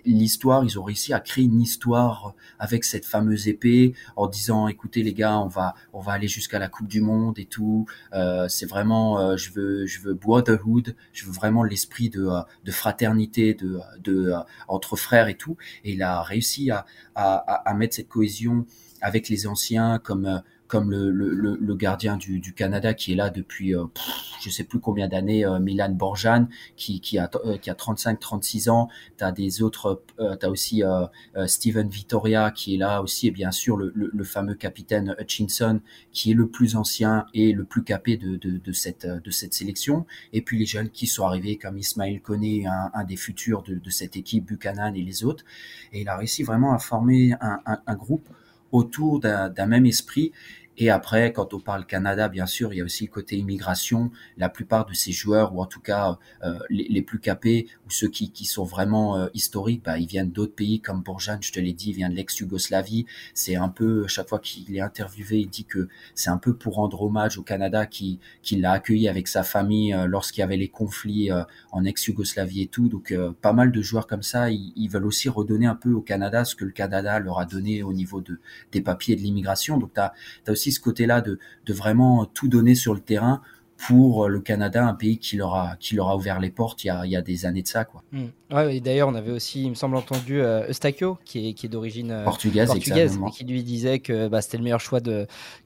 [0.04, 5.02] l'histoire, ils ont réussi à créer une histoire avec cette fameuse épée en disant, écoutez
[5.02, 7.87] les gars, on va on va aller jusqu'à la Coupe du Monde et tout.
[8.12, 12.28] Euh, c'est vraiment, je veux je veux brotherhood, je veux vraiment l'esprit de
[12.64, 14.32] de fraternité, de de
[14.66, 15.56] entre frères et tout.
[15.85, 18.66] Et il a réussi à, à mettre cette cohésion
[19.02, 24.04] avec les anciens comme comme le, gardien du, Canada qui est là depuis euh, pff,
[24.40, 28.88] je sais plus combien d'années, euh, Milan Borjan qui, a euh, qui a 35-36 ans.
[29.18, 31.06] Tu as des autres, euh, tu aussi euh,
[31.46, 36.35] Steven Vittoria qui est là aussi et bien sûr le, fameux capitaine Hutchinson qui est
[36.35, 40.06] le plus ancien et le plus capé de, cette sélection.
[40.32, 44.16] Et puis les jeunes qui sont arrivés comme Ismaël Koné, un, des futurs de, cette
[44.16, 45.44] équipe, Buchanan et les autres.
[45.92, 48.26] Et il a réussi vraiment à former un groupe
[48.72, 50.32] autour d'un même esprit
[50.78, 54.11] et après, quand on parle Canada, bien sûr, il y a aussi le côté immigration.
[54.38, 58.31] La plupart de ces joueurs, ou en tout cas euh, les, plus capés, ceux qui,
[58.31, 61.72] qui sont vraiment euh, historiques, bah, ils viennent d'autres pays comme Bourjan, je te l'ai
[61.72, 63.07] dit, il vient de l'ex-Yougoslavie.
[63.35, 66.74] C'est un peu, chaque fois qu'il est interviewé, il dit que c'est un peu pour
[66.74, 70.57] rendre hommage au Canada qui, qui l'a accueilli avec sa famille euh, lorsqu'il y avait
[70.57, 72.88] les conflits euh, en ex-Yougoslavie et tout.
[72.88, 76.44] Donc pas mal de joueurs comme ça, ils, veulent aussi redonner un peu au Canada
[76.44, 78.38] ce que le Canada leur a donné au niveau de,
[78.72, 79.78] des papiers de l'immigration.
[79.78, 80.12] Donc tu as
[80.48, 83.42] aussi ce côté-là de, de vraiment tout donner sur le terrain
[83.87, 86.87] pour le Canada, un pays qui leur a, qui leur a ouvert les portes il
[86.87, 87.85] y a, il y a des années de ça.
[87.85, 88.03] Quoi.
[88.12, 88.27] Mm.
[88.53, 91.66] Ouais, et d'ailleurs, on avait aussi, il me semble, entendu euh, Eustachio, qui est, qui
[91.66, 95.01] est d'origine euh, portugaise, portugaise et qui lui disait que bah, c'était le meilleur choix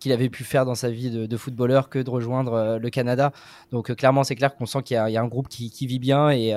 [0.01, 2.89] qu'il avait pu faire dans sa vie de, de footballeur que de rejoindre euh, le
[2.89, 3.33] Canada.
[3.71, 5.71] Donc, clairement, c'est clair qu'on sent qu'il y a, il y a un groupe qui,
[5.71, 6.55] qui, vit bien et,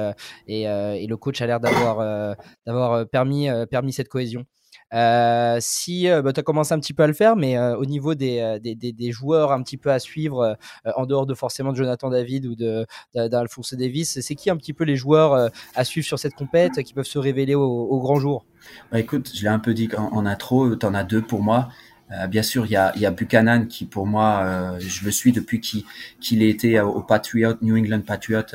[0.47, 4.45] et, et, le coach a l'air d'avoir, d'avoir permis, permis cette cohésion.
[4.93, 7.77] Euh, si euh, bah, tu as commencé un petit peu à le faire, mais euh,
[7.77, 10.57] au niveau des, des, des, joueurs un petit peu à suivre,
[10.95, 12.55] en dehors de forcément de Jonathan David ou
[13.13, 16.93] d'Alfonso Davis, c'est qui un petit peu les joueurs à suivre sur cette compète qui
[16.93, 18.45] peuvent se révéler au, grand jour?
[18.91, 21.69] Bah, Écoute, je l'ai un peu dit en, intro, tu en as deux pour moi.
[22.29, 25.59] Bien sûr, il y a, y a, Buchanan qui, pour moi, je le suis depuis
[25.59, 25.83] qu'il
[26.19, 28.45] qu'il était au Patriot, New England Patriot.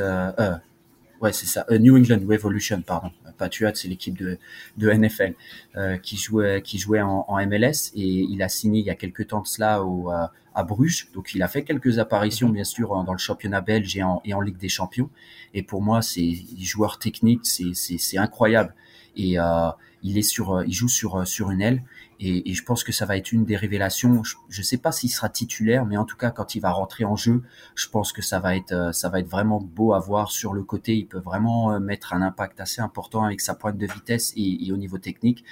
[1.20, 3.10] Ouais, c'est ça, New England Revolution, pardon.
[3.36, 4.38] Patriot, c'est l'équipe de,
[4.76, 5.34] de NFL
[5.76, 8.94] euh, qui jouait qui jouait en, en, MLS et il a signé il y a
[8.94, 11.08] quelques temps de cela au, à, à Bruges.
[11.14, 14.34] Donc il a fait quelques apparitions bien sûr dans le championnat belge et en, et
[14.34, 15.10] en Ligue des Champions.
[15.52, 18.74] Et pour moi, c'est joueur technique, c'est c'est incroyable.
[19.16, 19.70] Et euh,
[20.02, 21.82] il est sur, il joue sur sur une aile
[22.20, 24.22] et, et, je pense que ça va être une des révélations.
[24.22, 27.04] Je ne sais pas s'il sera titulaire, mais en tout cas, quand il va rentrer
[27.04, 27.42] en jeu,
[27.74, 30.52] je pense que ça va être, euh, ça va être vraiment beau à voir sur
[30.52, 30.96] le côté.
[30.96, 34.66] Il peut vraiment euh, mettre un impact assez important avec sa pointe de vitesse et,
[34.66, 35.44] et au niveau technique.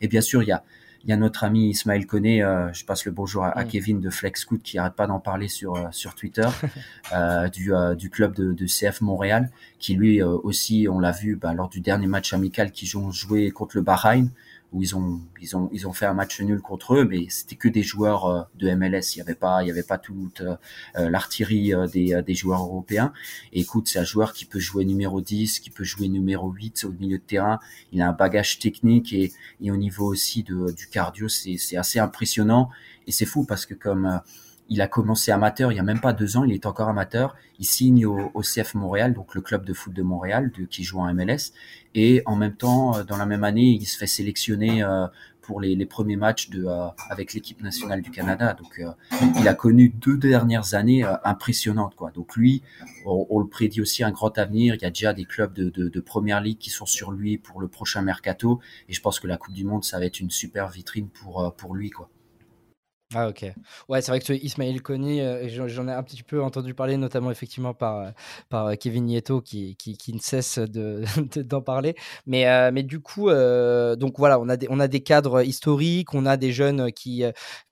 [0.00, 0.64] Et bien sûr, il y a,
[1.04, 3.68] il y a notre ami Ismaël Koné, euh, je passe le bonjour à, mm.
[3.68, 6.48] Kevin de FlexScoot qui arrête pas d'en parler sur euh, sur Twitter,
[7.12, 11.54] euh, du, du club de, de, CF Montréal, qui lui aussi, on l'a vu bah,
[11.54, 14.30] lors du dernier match amical qu'ils ont joué contre le Bahreïn,
[14.72, 17.56] où ils ont ils ont ils ont fait un match nul contre eux, mais c'était
[17.56, 19.14] que des joueurs euh, de MLS.
[19.14, 20.56] Il y avait pas il y avait pas toute euh,
[20.96, 23.12] euh, l'artillerie des, des joueurs européens.
[23.52, 26.92] Écoute, c'est un joueur qui peut jouer numéro 10, qui peut jouer numéro 8 au
[26.92, 27.58] milieu de terrain.
[27.92, 31.76] Il a un bagage technique et, et au niveau aussi de, du cardio, c'est c'est
[31.76, 32.68] assez impressionnant.
[33.06, 34.20] Et c'est fou parce que comme
[34.68, 37.36] il a commencé amateur il y a même pas deux ans, il est encore amateur.
[37.58, 41.12] Il signe au, CF Montréal, donc le club de foot de Montréal, qui joue en
[41.12, 41.52] MLS.
[41.94, 45.06] Et en même temps, euh, dans la même année, il se fait sélectionner euh,
[45.40, 48.54] pour les, premiers matchs euh, avec l'équipe nationale du Canada.
[48.54, 48.80] Donc,
[49.40, 51.94] il a connu deux dernières années impressionnantes.
[51.96, 52.10] Quoi.
[52.10, 52.62] Donc lui,
[53.06, 54.74] on, le prédit aussi un grand avenir.
[54.74, 57.68] Il y a déjà des clubs de, première ligue qui sont sur lui pour le
[57.68, 58.60] prochain mercato.
[58.90, 61.54] Et je pense que la Coupe du Monde, ça va être une super vitrine pour,
[61.56, 61.88] pour lui.
[61.88, 62.10] Quoi.
[63.14, 63.46] Ah ok.
[63.88, 67.30] Ouais, c'est vrai que Ismail Koni, euh, j'en ai un petit peu entendu parler, notamment
[67.30, 68.10] effectivement par, euh,
[68.50, 71.02] par euh, Kevin Nieto qui, qui, qui ne cesse de,
[71.42, 71.94] d'en parler.
[72.26, 76.26] Mais, mais du coup, donc voilà, on a, des, on a des cadres historiques, on
[76.26, 77.24] a des jeunes qui,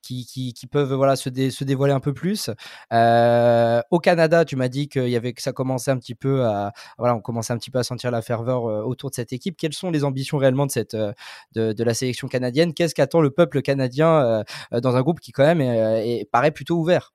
[0.06, 2.50] qui, qui, qui peuvent voilà, se, dé, se dévoiler un peu plus.
[2.90, 6.72] au Canada, tu m'as dit qu'il y avait, que ça commençait un petit peu à,
[6.98, 9.56] voilà, on commençait un petit peu à sentir la ferveur autour de cette équipe.
[9.56, 12.74] Quelles sont les ambitions réellement de, cette, de, de la sélection canadienne?
[12.74, 17.14] Qu'est-ce qu'attend le peuple canadien dans un groupe qui quand même et, paraît plutôt ouvert?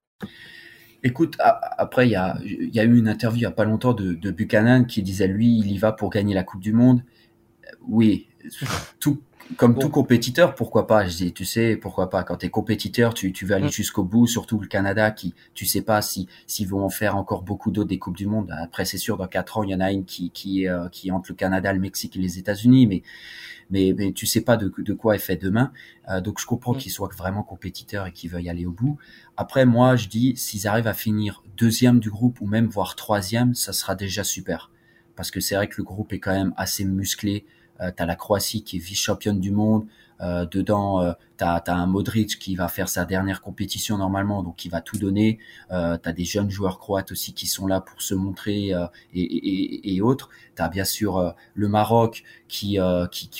[1.04, 3.94] Écoute, après, il y a, y a, eu une interview il n'y a pas longtemps
[3.94, 7.04] de, de, Buchanan qui disait, lui, il y va pour gagner la Coupe du Monde.
[7.88, 8.28] Oui,
[9.00, 9.24] tout,
[9.58, 11.08] comme tout compétiteur, pourquoi pas?
[11.08, 12.24] Je dis, tu sais, pourquoi pas?
[12.24, 13.72] Quand tu es compétiteur, tu, tu veux aller mm.
[13.72, 17.44] jusqu'au bout, surtout le Canada, qui, tu sais pas si s'ils vont en faire encore
[17.44, 18.54] beaucoup d'autres des coupes du monde.
[18.62, 21.12] Après, c'est sûr, dans quatre ans, il y en a une qui qui, euh, qui
[21.12, 23.04] entre le Canada, le Mexique et les États-Unis, mais
[23.70, 25.72] mais, mais tu sais pas de, de quoi est fait demain.
[26.10, 26.78] Euh, donc je comprends mm.
[26.78, 28.98] qu'ils soient vraiment compétiteurs et qu'ils veuillent aller au bout.
[29.38, 33.54] Après, moi, je dis, s'ils arrivent à finir deuxième du groupe ou même voire troisième,
[33.56, 34.72] ça sera déjà super.
[35.16, 37.46] Parce que c'est vrai que le groupe est quand même assez musclé.
[37.82, 39.86] Euh, tu as la Croatie qui est vice-championne du monde.
[40.22, 44.56] Euh, dedans, euh, tu as, un Modric qui va faire sa dernière compétition normalement, donc
[44.56, 45.40] qui va tout donner.
[45.72, 48.74] Euh, tu des jeunes joueurs croates aussi qui sont là pour se montrer
[49.14, 50.30] et, autres.
[50.56, 52.78] Tu bien sûr le Maroc qui,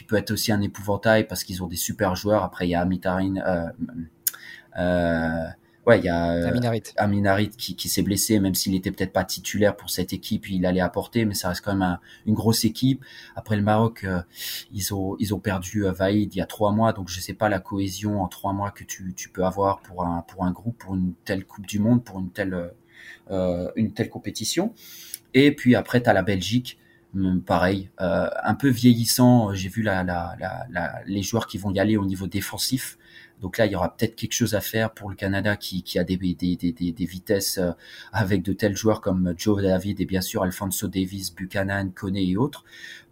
[0.08, 2.44] peut être aussi un épouvantail parce qu'ils ont des super joueurs.
[2.44, 3.36] Après, il y a Mitarin.
[4.78, 5.48] Euh,
[5.86, 9.24] ouais, il y a euh, Aminarit, qui, qui s'est blessé, même s'il était peut-être pas
[9.24, 13.04] titulaire pour cette équipe, il allait apporter, mais ça reste quand même une grosse équipe.
[13.36, 14.22] Après le Maroc, euh,
[14.72, 17.34] ils ont ils ont perdu euh, Vaïd il y a trois mois, donc je sais
[17.34, 20.52] pas la cohésion en trois mois que tu, tu peux avoir pour un pour un
[20.52, 22.72] groupe, pour une telle Coupe du Monde, pour une telle
[23.30, 24.74] euh, une telle compétition.
[25.34, 26.78] Et puis après, tu as la Belgique
[27.46, 29.54] pareil, euh, un peu vieillissant.
[29.54, 30.36] J'ai vu la, la,
[30.70, 32.98] la, les joueurs qui vont y aller au niveau défensif.
[33.42, 35.98] Donc là, il y aura peut-être quelque chose à faire pour le Canada qui, qui
[35.98, 37.72] a des, des, des, des, vitesses euh,
[38.14, 42.38] avec de tels joueurs comme Joe David et bien sûr Alfonso Davis, Buchanan, Kone et
[42.38, 42.64] autres.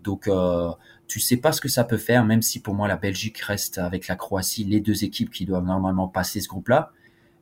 [0.03, 0.69] Donc euh,
[1.07, 3.79] tu sais pas ce que ça peut faire, même si pour moi la Belgique reste
[3.79, 6.91] avec la Croatie les deux équipes qui doivent normalement passer ce groupe-là.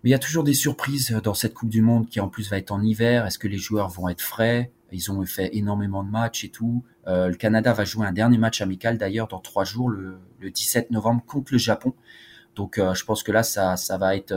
[0.03, 2.49] Mais il y a toujours des surprises dans cette Coupe du Monde qui en plus
[2.49, 3.25] va être en hiver.
[3.25, 4.71] Est-ce que les joueurs vont être frais?
[4.91, 6.83] Ils ont fait énormément de matchs et tout.
[7.07, 10.51] Euh, le Canada va jouer un dernier match amical d'ailleurs dans trois jours, le, le
[10.51, 11.93] 17 novembre contre le Japon.
[12.55, 14.33] Donc je pense que là ça ça va être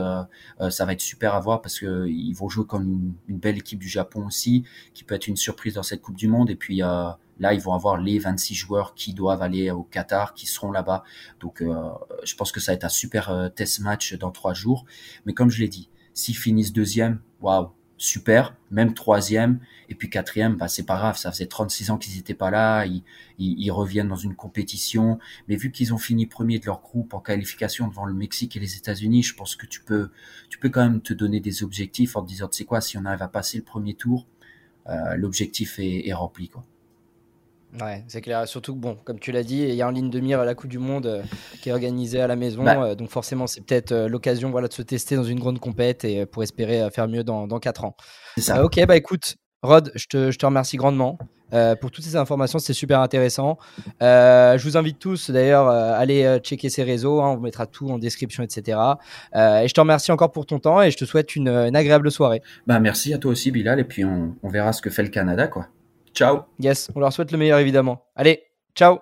[0.69, 3.57] ça va être super à voir parce que ils vont jouer comme une, une, belle
[3.57, 6.55] équipe du Japon aussi qui peut être une surprise dans cette Coupe du Monde et
[6.55, 10.71] puis là ils vont avoir les 26 joueurs qui doivent aller au Qatar qui seront
[10.71, 11.03] là-bas.
[11.39, 14.85] Donc je pense que ça va être un super test match dans trois jours.
[15.25, 20.55] Mais comme je l'ai dit, s'ils finissent deuxième, waouh super, même troisième, et puis quatrième,
[20.55, 23.03] bah, c'est pas grave, ça faisait 36 ans qu'ils n'étaient pas là, ils,
[23.37, 27.19] ils, reviennent dans une compétition, mais vu qu'ils ont fini premier de leur groupe en
[27.19, 30.09] qualification devant le Mexique et les États-Unis, je pense que tu peux,
[30.49, 32.97] tu peux quand même te donner des objectifs en te disant, tu sais quoi, si
[32.97, 34.25] on arrive à passer le premier tour,
[34.87, 36.65] euh, l'objectif est, est rempli, quoi.
[37.79, 38.47] Ouais, c'est clair.
[38.47, 40.55] Surtout que, bon, comme tu l'as dit, il y a en ligne de mire la
[40.55, 41.21] Coupe du Monde euh,
[41.61, 42.63] qui est organisée à la maison.
[42.63, 42.81] Bah.
[42.83, 46.03] Euh, donc, forcément, c'est peut-être euh, l'occasion voilà, de se tester dans une grande compète
[46.03, 47.95] et pour espérer faire mieux dans, dans 4 ans.
[48.37, 48.63] Ça.
[48.63, 51.17] ok, bah écoute, Rod, je te, je te remercie grandement
[51.81, 52.59] pour toutes ces informations.
[52.59, 53.57] C'était super intéressant.
[53.99, 57.19] je vous invite tous d'ailleurs à aller checker ces réseaux.
[57.19, 58.79] Hein, on vous mettra tout en description, etc.
[59.35, 62.09] et je te remercie encore pour ton temps et je te souhaite une, une agréable
[62.09, 62.41] soirée.
[62.67, 63.81] Bah, merci à toi aussi, Bilal.
[63.81, 65.67] Et puis, on, on verra ce que fait le Canada, quoi.
[66.13, 66.43] Ciao.
[66.59, 68.05] Yes, on leur souhaite le meilleur évidemment.
[68.15, 68.43] Allez,
[68.75, 68.99] ciao.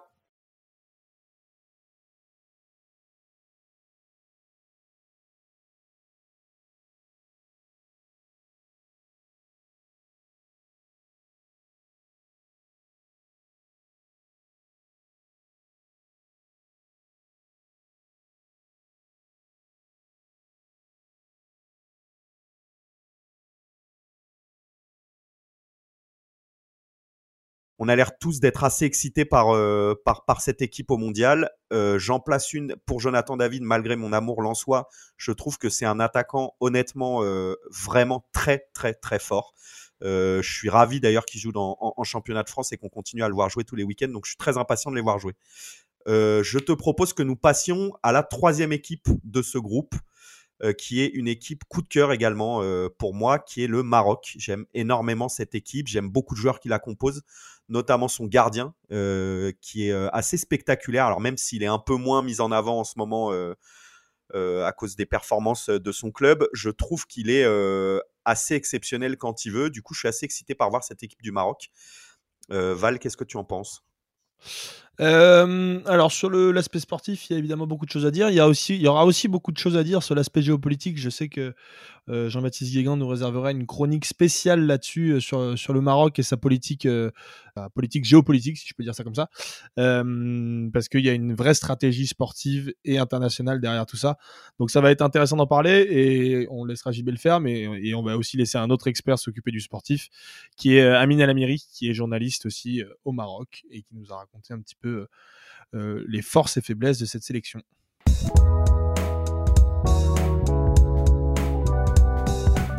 [27.82, 29.96] On a l'air tous d'être assez excités par, euh,
[30.40, 31.50] cette équipe au mondial.
[31.72, 34.90] Euh, j'en place une pour Jonathan David, malgré mon amour soi.
[35.16, 39.54] Je trouve que c'est un attaquant honnêtement euh, vraiment très très très fort.
[40.02, 43.34] je suis ravi d'ailleurs qu'il joue en, championnat de France et qu'on continue à le
[43.34, 44.10] voir jouer tous les week-ends.
[44.10, 45.36] Donc je suis très impatient de les voir jouer.
[46.06, 49.96] je te propose que nous passions à la troisième équipe de ce groupe.
[50.78, 52.62] Qui est une équipe coup de cœur également
[52.98, 54.34] pour moi, qui est le Maroc.
[54.38, 57.24] J'aime énormément cette équipe, j'aime beaucoup de joueurs qui la composent
[57.70, 61.06] notamment son gardien, euh, qui est euh, assez spectaculaire.
[61.06, 63.56] Alors même s'il est un peu moins mis en avant en ce moment euh,
[64.66, 67.46] à cause des performances de son club, je trouve qu'il est
[68.26, 69.70] assez exceptionnel quand il veut.
[69.70, 71.70] Du coup, je suis assez excité par voir cette équipe du Maroc.
[72.50, 73.84] Val, qu'est-ce que tu en penses?
[75.06, 78.30] Alors sur l'aspect sportif, il y a évidemment beaucoup de choses à dire.
[78.30, 80.42] Il y, a aussi, il y aura aussi beaucoup de choses à dire sur l'aspect
[80.42, 80.98] géopolitique.
[80.98, 81.54] Je sais que
[82.10, 86.38] euh, Jean-Baptiste Guégan nous réservera une chronique spéciale là-dessus euh, sur, le Maroc et sa
[86.38, 87.12] politique, euh,
[87.76, 89.30] politique géopolitique, si je peux dire ça comme ça,
[89.76, 94.18] parce qu'il y a une vraie stratégie sportive et internationale derrière tout ça.
[94.60, 97.94] Donc ça va être intéressant d'en parler et on laissera JB le faire, mais et
[97.94, 100.08] on va aussi laisser un autre expert s'occuper du sportif,
[100.56, 104.54] qui est Amine Alamiri, qui est journaliste aussi au Maroc et qui nous a raconté
[104.54, 104.89] un petit peu
[105.74, 107.62] les forces et faiblesses de cette sélection.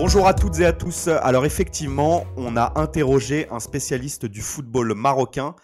[0.00, 1.08] Bonjour à toutes et à tous.
[1.08, 5.54] Alors effectivement, on a interrogé un spécialiste du football marocain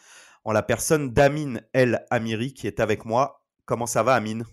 [0.44, 3.42] en la personne d'Amine El Amiri qui est avec moi.
[3.64, 4.44] Comment ça va Amine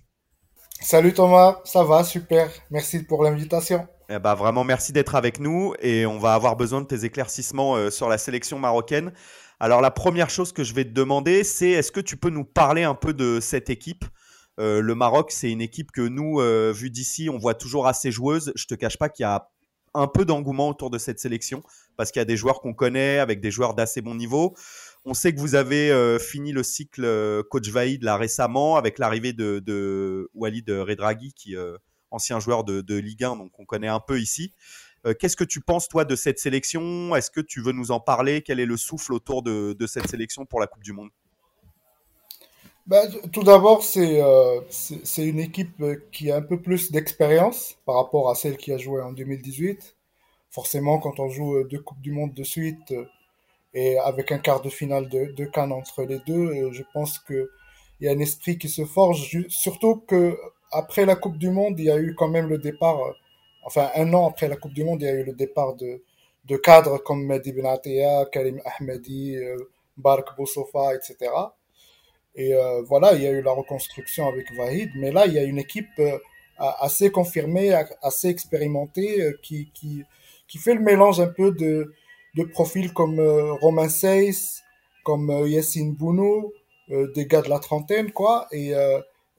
[0.80, 2.50] Salut Thomas, ça va, super.
[2.72, 3.86] Merci pour l'invitation.
[4.08, 7.76] Eh ben, vraiment merci d'être avec nous et on va avoir besoin de tes éclaircissements
[7.76, 9.12] euh, sur la sélection marocaine.
[9.64, 12.44] Alors la première chose que je vais te demander, c'est est-ce que tu peux nous
[12.44, 14.04] parler un peu de cette équipe?
[14.60, 18.12] Euh, le Maroc, c'est une équipe que nous, euh, vu d'ici, on voit toujours assez
[18.12, 18.52] joueuse.
[18.56, 19.50] Je te cache pas qu'il y a
[19.94, 21.64] un peu d'engouement autour de cette sélection
[21.96, 24.54] parce qu'il y a des joueurs qu'on connaît avec des joueurs d'assez bon niveau.
[25.06, 29.32] On sait que vous avez euh, fini le cycle coach Vaïd là récemment avec l'arrivée
[29.32, 31.56] de, de, Walid Redraghi, qui
[32.12, 34.52] ancien joueur de, de, Ligue 1, donc on connaît un peu ici.
[35.20, 37.14] Qu'est-ce que tu penses toi de cette sélection?
[37.16, 38.42] Est-ce que tu veux nous en parler?
[38.42, 41.10] Quel est le souffle autour de, cette sélection pour la Coupe du Monde?
[42.88, 44.62] Ben, tout d'abord, c'est euh,
[45.18, 49.02] une équipe qui a un peu plus d'expérience par rapport à celle qui a joué
[49.02, 49.96] en 2018.
[50.54, 53.06] Forcément, quand on joue deux Coupes du Monde de suite euh,
[53.74, 57.18] et avec un quart de finale de, de Cannes entre les deux, euh, je pense
[57.18, 57.48] qu'il
[58.02, 59.46] y a un esprit qui se forge.
[59.48, 60.38] Surtout que
[60.72, 63.00] après la Coupe du Monde, il y a eu quand même le départ,
[63.66, 66.04] enfin un an après la Coupe du Monde, il y a eu le départ de,
[66.46, 69.38] de cadres comme Mehdi Benatia, Karim Ahmedi,
[69.98, 71.32] Bark Boussofa, etc.
[72.36, 75.40] Et euh, voilà, il y a eu la reconstruction avec Vahid, mais là, il y
[75.40, 76.18] a une équipe euh,
[76.58, 80.04] assez confirmée, assez expérimentée, euh, qui, qui,
[80.48, 81.94] qui fait le mélange un peu de,
[82.36, 83.20] de profils comme
[83.62, 84.64] Romain Seyss,
[85.04, 86.52] comme Yassine Bounou,
[86.90, 88.74] des gars de la trentaine, quoi, et,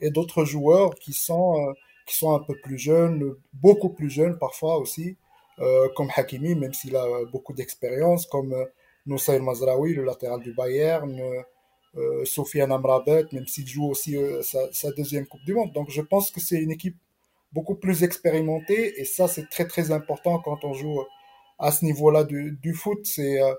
[0.00, 1.74] et d'autres joueurs qui sont,
[2.06, 5.16] qui sont un peu plus jeunes, beaucoup plus jeunes parfois aussi,
[5.94, 8.54] comme Hakimi, même s'il a beaucoup d'expérience, comme
[9.06, 11.44] Noussaïl Mazraoui, le latéral du Bayern,
[11.96, 15.72] euh, Sofiane Amrabat, même s'il joue aussi euh, sa, deuxième Coupe du Monde.
[15.72, 16.96] Donc je pense que c'est une équipe
[17.52, 21.04] beaucoup plus expérimentée et ça c'est très très important quand on joue
[21.60, 23.06] à ce niveau-là du, foot.
[23.06, 23.54] C'est euh,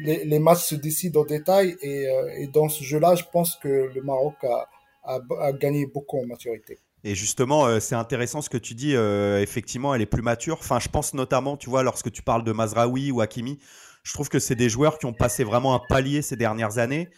[0.00, 4.34] les, matchs se décident au détail et, dans ce jeu-là, je pense que le Maroc
[4.44, 4.68] a,
[5.04, 6.78] a, gagné beaucoup en maturité.
[7.04, 8.92] Et justement, c'est intéressant ce que tu dis.
[8.92, 10.58] effectivement, elle est plus mature.
[10.58, 13.58] Enfin, je pense notamment, tu vois, lorsque tu parles de Mazraoui ou Hakimi,
[14.02, 17.10] je trouve que c'est des joueurs qui ont passé vraiment un palier ces dernières années.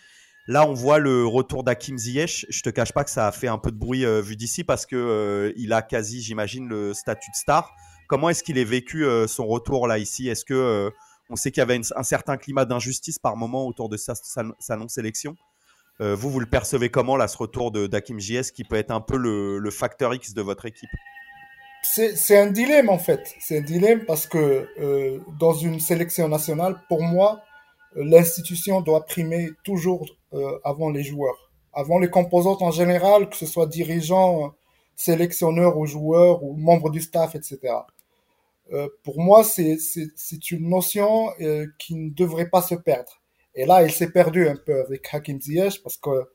[0.49, 2.47] Là, on voit le retour d'Akim Ziyech.
[2.49, 4.65] Je te cache pas que ça a fait un peu de bruit euh, vu d'ici
[4.65, 7.73] parce que euh, il a quasi, j'imagine, le statut de star.
[8.09, 10.29] Comment est-ce qu'il est vécu euh, son retour là ici?
[10.29, 10.91] Est-ce que
[11.29, 14.15] on sait qu'il y avait un certain climat d'injustice par moment autour de sa,
[14.77, 15.37] non-sélection?
[16.01, 19.19] Vous, vous le percevez comment là, ce retour d'Akim Ziyech qui peut être un peu
[19.19, 20.89] le, facteur X de votre équipe?
[21.83, 23.35] C'est un dilemme en fait.
[23.39, 24.67] C'est un dilemme parce que
[25.39, 27.43] dans une sélection nationale, pour moi,
[27.95, 33.47] l'institution doit primer toujours euh, avant les joueurs, avant les composantes en général, que ce
[33.47, 34.55] soit dirigeants,
[34.97, 37.59] sélectionneurs ou joueurs ou membres du staff, etc.
[38.73, 43.20] Euh, pour moi, c'est une notion euh, qui ne devrait pas se perdre.
[43.55, 46.29] Et là, elle s'est perdue un peu avec Hakim Ziyech parce que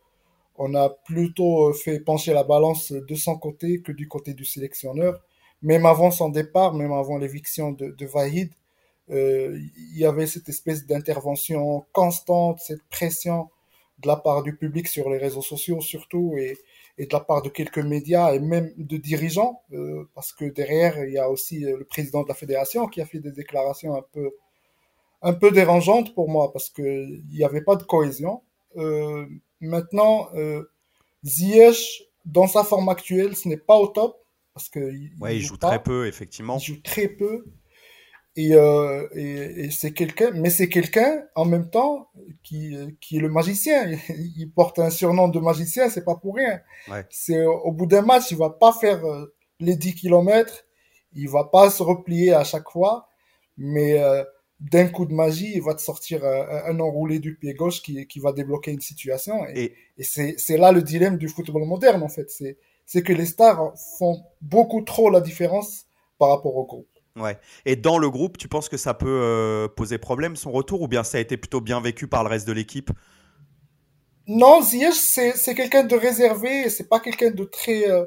[0.58, 5.22] on a plutôt fait pencher la balance de son côté que du côté du sélectionneur.
[5.62, 8.52] Même avant son départ, même avant l'éviction de, de Vahid,
[9.10, 13.50] euh, il y avait cette espèce d'intervention constante, cette pression
[14.00, 16.58] de la part du public sur les réseaux sociaux surtout et,
[16.98, 21.04] et de la part de quelques médias et même de dirigeants, euh, parce que derrière,
[21.04, 23.96] il y a aussi euh, le président de la fédération qui a fait des déclarations
[23.96, 24.32] un peu,
[25.26, 28.44] un peu dérangeantes pour moi, parce qu'il n'y avait pas de cohésion.
[28.78, 29.26] Euh,
[29.60, 30.64] maintenant, euh,
[31.26, 34.24] Ziyech, dans sa forme actuelle, ce n'est pas au top,
[34.54, 34.80] parce que
[35.20, 36.58] ouais, il, joue, joue très peu, effectivement.
[36.58, 37.44] Il joue très peu.
[38.38, 42.10] Et, euh, et, et c'est quelqu'un, mais c'est quelqu'un en même temps
[42.44, 43.98] qui, qui est le magicien.
[44.10, 46.60] Il porte un surnom de magicien, c'est pas pour rien.
[46.90, 47.04] Ouais.
[47.10, 50.66] C'est au bout d'un match, il va pas faire euh, les 10 kilomètres,
[51.14, 53.08] il va pas se replier à chaque fois,
[53.58, 54.24] mais euh,
[54.60, 58.08] d'un coup de magie, il va te sortir un, un, enroulé du pied gauche qui,
[58.08, 59.46] qui va débloquer une situation.
[59.54, 62.32] Et, et c'est là le dilemme du football moderne en fait.
[62.86, 65.86] C'est que les stars font beaucoup trop la différence
[66.18, 66.88] par rapport au groupe.
[67.18, 67.38] Ouais.
[67.66, 70.88] Et dans le groupe, tu penses que ça peut euh, poser problème son retour ou
[70.88, 72.92] bien ça a été plutôt bien vécu par le reste de l'équipe?
[74.28, 78.06] Non, Ziyech, c'est quelqu'un de réservé, c'est pas quelqu'un de très, euh,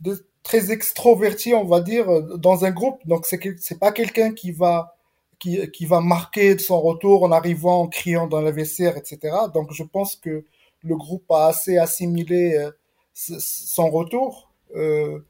[0.00, 2.98] de très extroverti, on va dire, euh, dans un groupe.
[3.06, 4.96] Donc c'est pas quelqu'un qui va,
[5.40, 9.36] qui, qui va marquer de son retour en arrivant, en criant dans la vestiaire, etc.
[9.52, 10.44] Donc je pense que
[10.82, 12.70] le groupe a assez assimilé
[13.14, 14.52] son retour.
[14.74, 15.20] Euh,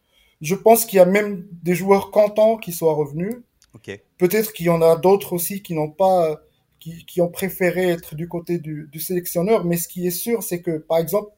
[0.41, 3.37] je pense qu'il y a même des joueurs contents qui soient revenus.
[3.75, 4.03] Okay.
[4.19, 6.41] Peut-être qu'il y en a d'autres aussi qui n'ont pas,
[6.79, 9.65] qui, qui, ont préféré être du côté du, du sélectionneur.
[9.65, 11.31] Mais ce qui est sûr, c'est que, par exemple,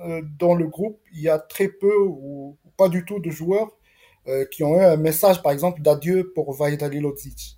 [0.00, 3.70] euh, dans le groupe, il y a très peu ou pas du tout de joueurs
[4.26, 7.57] euh, qui ont eu un message, par exemple, d'adieu pour Vahid Halilodzic.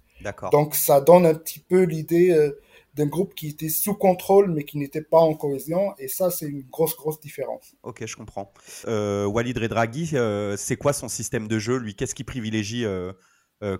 [0.52, 2.60] Donc, ça donne un petit peu l'idée euh,
[2.94, 5.94] d'un groupe qui était sous contrôle mais qui n'était pas en cohésion.
[5.98, 7.74] Et ça, c'est une grosse, grosse différence.
[7.82, 8.52] Ok, je comprends.
[8.86, 13.12] Euh, Walid Redraghi, euh, c'est quoi son système de jeu Lui, qu'est-ce qu'il privilégie euh,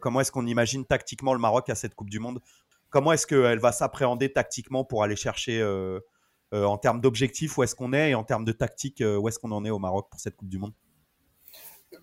[0.00, 2.40] Comment est-ce qu'on imagine tactiquement le Maroc à cette Coupe du Monde?
[2.90, 5.64] Comment est-ce qu'elle va s'appréhender tactiquement pour aller chercher
[6.52, 9.52] en termes d'objectifs où est-ce qu'on est et en termes de tactique où est-ce qu'on
[9.52, 10.74] en est au Maroc pour cette Coupe du Monde?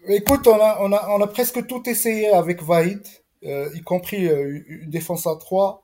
[0.08, 3.06] Écoute, on a, on, a, on a presque tout essayé avec Vaïd,
[3.44, 5.84] y compris une défense à 3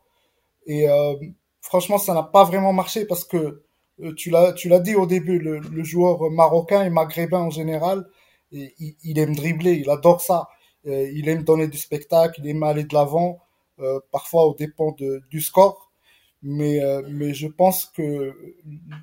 [0.66, 1.16] et euh,
[1.62, 3.64] franchement, ça n'a pas vraiment marché parce que
[4.02, 7.50] euh, tu l'as tu l'as dit au début, le, le, joueur marocain et maghrébin en
[7.50, 8.08] général,
[8.52, 10.50] et, il, il, aime dribbler, il adore ça.
[10.88, 13.40] Euh, il aime donner du spectacle, il aime aller de l'avant,
[13.80, 15.90] euh, parfois au dépend de, du score.
[16.46, 18.36] Mais, mais je pense que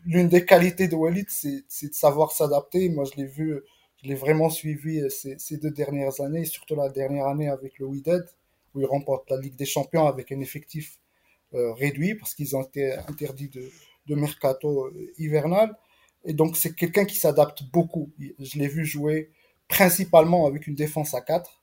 [0.04, 2.90] l'une des qualités de Walid, c'est de savoir s'adapter.
[2.90, 3.58] Moi, je l'ai vu,
[4.02, 7.86] je l'ai vraiment suivi ces, ces, deux dernières années, surtout la dernière année avec le
[7.86, 8.26] Wydad,
[8.74, 10.98] où il remporte la Ligue des Champions avec un effectif
[11.54, 13.68] euh, réduit parce qu'ils ont été interdits de,
[14.06, 15.76] de mercato euh, hivernal.
[16.24, 18.12] Et donc, c'est quelqu'un qui s'adapte beaucoup.
[18.38, 19.30] Je l'ai vu jouer
[19.68, 21.62] principalement avec une défense à 4,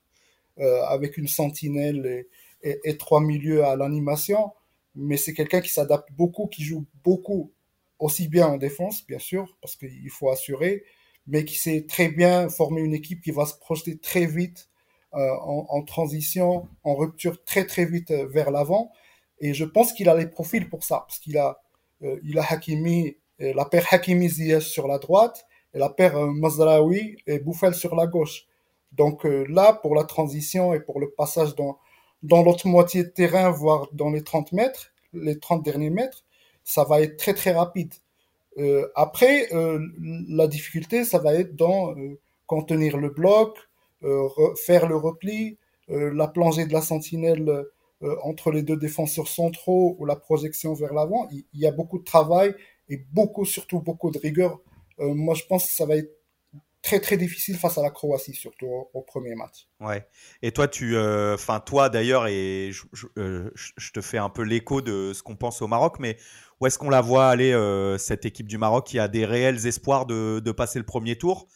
[0.58, 2.28] euh, avec une sentinelle et,
[2.68, 4.52] et, et trois milieux à l'animation.
[4.94, 7.52] Mais c'est quelqu'un qui s'adapte beaucoup, qui joue beaucoup,
[7.98, 10.84] aussi bien en défense, bien sûr, parce qu'il faut assurer,
[11.26, 14.68] mais qui sait très bien former une équipe qui va se projeter très vite
[15.12, 18.92] en, en, transition, en rupture très très vite vers l'avant.
[19.40, 21.60] Et je pense qu'il a les profils pour ça, parce qu'il a,
[22.02, 26.16] euh, il a Hakimi, euh, la paire Hakimi Ziyech sur la droite, et la paire
[26.16, 28.46] euh, Mazraoui et Bouffel sur la gauche.
[28.92, 31.78] Donc euh, là, pour la transition et pour le passage dans,
[32.22, 36.24] dans l'autre moitié de terrain, voire dans les 30 mètres, les 30 derniers mètres,
[36.64, 37.94] ça va être très très rapide.
[38.94, 39.48] après,
[40.28, 41.94] la difficulté, ça va être dans
[42.46, 43.56] contenir le bloc,
[44.64, 47.64] faire le repli, la plongée de la sentinelle
[48.22, 51.28] entre les deux défenseurs centraux ou la projection vers l'avant.
[51.32, 52.54] Il, y a beaucoup de travail
[52.88, 54.60] et beaucoup, surtout beaucoup de rigueur.
[54.98, 56.18] moi, je pense que ça va être
[56.82, 59.68] très très difficile face à la Croatie, surtout au, premier match.
[59.80, 60.06] Ouais.
[60.42, 62.70] Et toi, tu, euh, enfin toi d'ailleurs, et
[63.18, 66.16] euh, je, te fais un peu l'écho de ce qu'on pense au Maroc, mais
[66.60, 69.66] où est-ce qu'on la voit aller euh, cette équipe du Maroc qui a des réels
[69.66, 71.48] espoirs de, de, passer le premier tour?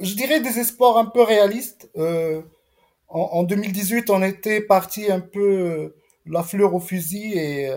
[0.00, 1.90] Je dirais des espoirs un peu réalistes.
[1.96, 5.94] En, en, 2018, on était parti un peu
[6.26, 7.70] la fleur au fusil et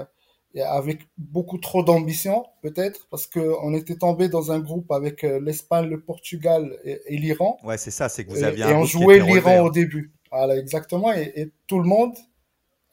[0.64, 5.88] avec beaucoup trop d'ambition, peut-être, parce qu'on était tombé dans un groupe avec euh, l'Espagne,
[5.88, 7.58] le Portugal et, l'Iran.
[7.64, 10.12] Ouais, c'est ça, c'est que vous aviez et, un on jouait l'Iran au début.
[10.32, 11.14] Voilà, exactement.
[11.14, 12.16] Et, tout le monde,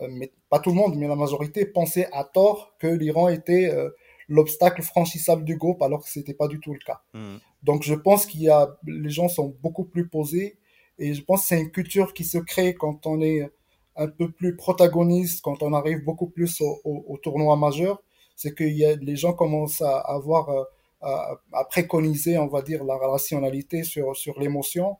[0.02, 3.70] euh, mais pas tout le monde, mais la majorité pensait à tort que l'Iran était
[3.70, 3.90] euh,
[4.28, 7.00] l'obstacle franchissable du groupe, alors que c'était pas du tout le cas.
[7.12, 7.36] Hmm.
[7.64, 10.58] Donc, je pense qu'il y a, les gens sont beaucoup plus posés,
[10.98, 13.50] et je pense que c'est une culture qui se crée quand on est
[13.96, 18.02] un peu plus protagoniste quand on arrive beaucoup plus au, tournoi majeur,
[18.36, 20.64] c'est que y a, les gens commencent à avoir euh,
[21.02, 24.96] à, préconiser, on va dire, la rationalité sur sur l'émotion.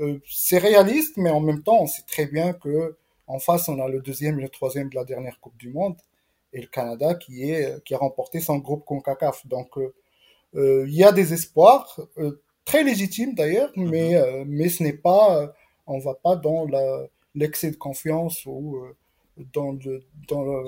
[0.00, 2.96] Euh, c'est réaliste, mais en même temps, on sait très bien que
[3.26, 5.96] en face, on a le deuxième et le troisième de la dernière Coupe du Monde
[6.52, 9.46] et le Canada qui est qui a remporté son groupe Concacaf.
[9.46, 9.94] Donc, euh
[10.56, 12.00] il y a des espoirs
[12.64, 14.44] très légitimes d'ailleurs, mais mm-hmm.
[14.46, 15.52] mais ce n'est pas,
[15.86, 16.66] on va pas dans
[17.34, 18.96] l'excès de confiance ou euh,
[19.52, 19.78] dans,
[20.28, 20.64] dans,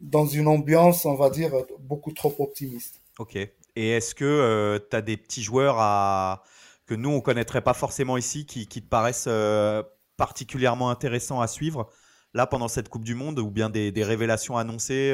[0.00, 3.00] dans une ambiance, on va dire, beaucoup trop optimiste.
[3.18, 3.36] Ok.
[3.36, 6.42] Et est-ce que euh, tu as des petits joueurs à...
[6.86, 9.82] que nous, on ne connaîtrait pas forcément ici, qui, qui te paraissent euh,
[10.16, 11.88] particulièrement intéressants à suivre,
[12.34, 15.12] là, pendant cette Coupe du Monde, ou bien des, des révélations annoncées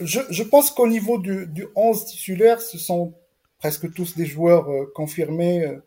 [0.00, 3.14] je, je, pense qu'au niveau du, du 11 titulaire, ce sont
[3.58, 5.78] presque tous des joueurs confirmés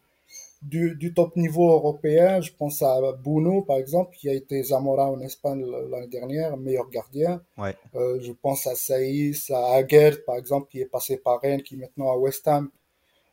[0.62, 5.10] du, du, top niveau européen, je pense à Bruno, par exemple, qui a été Zamora
[5.10, 7.42] en Espagne l'année dernière, meilleur gardien.
[7.58, 7.76] Ouais.
[7.96, 11.76] Euh, je pense à Saïs, à Aguerd, par exemple, qui est passé par Rennes, qui
[11.76, 12.70] est maintenant à West Ham,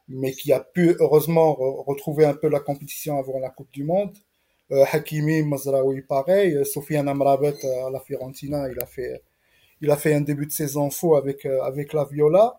[0.09, 4.17] mais qui a pu, heureusement, retrouver un peu la compétition avant la Coupe du Monde.
[4.71, 6.55] Euh, Hakimi, Mazraoui, pareil.
[6.55, 7.55] Euh, Sofiane Amrabat
[7.87, 9.23] à la Fiorentina, il a fait,
[9.81, 12.57] il a fait un début de saison faux avec, euh, avec la Viola.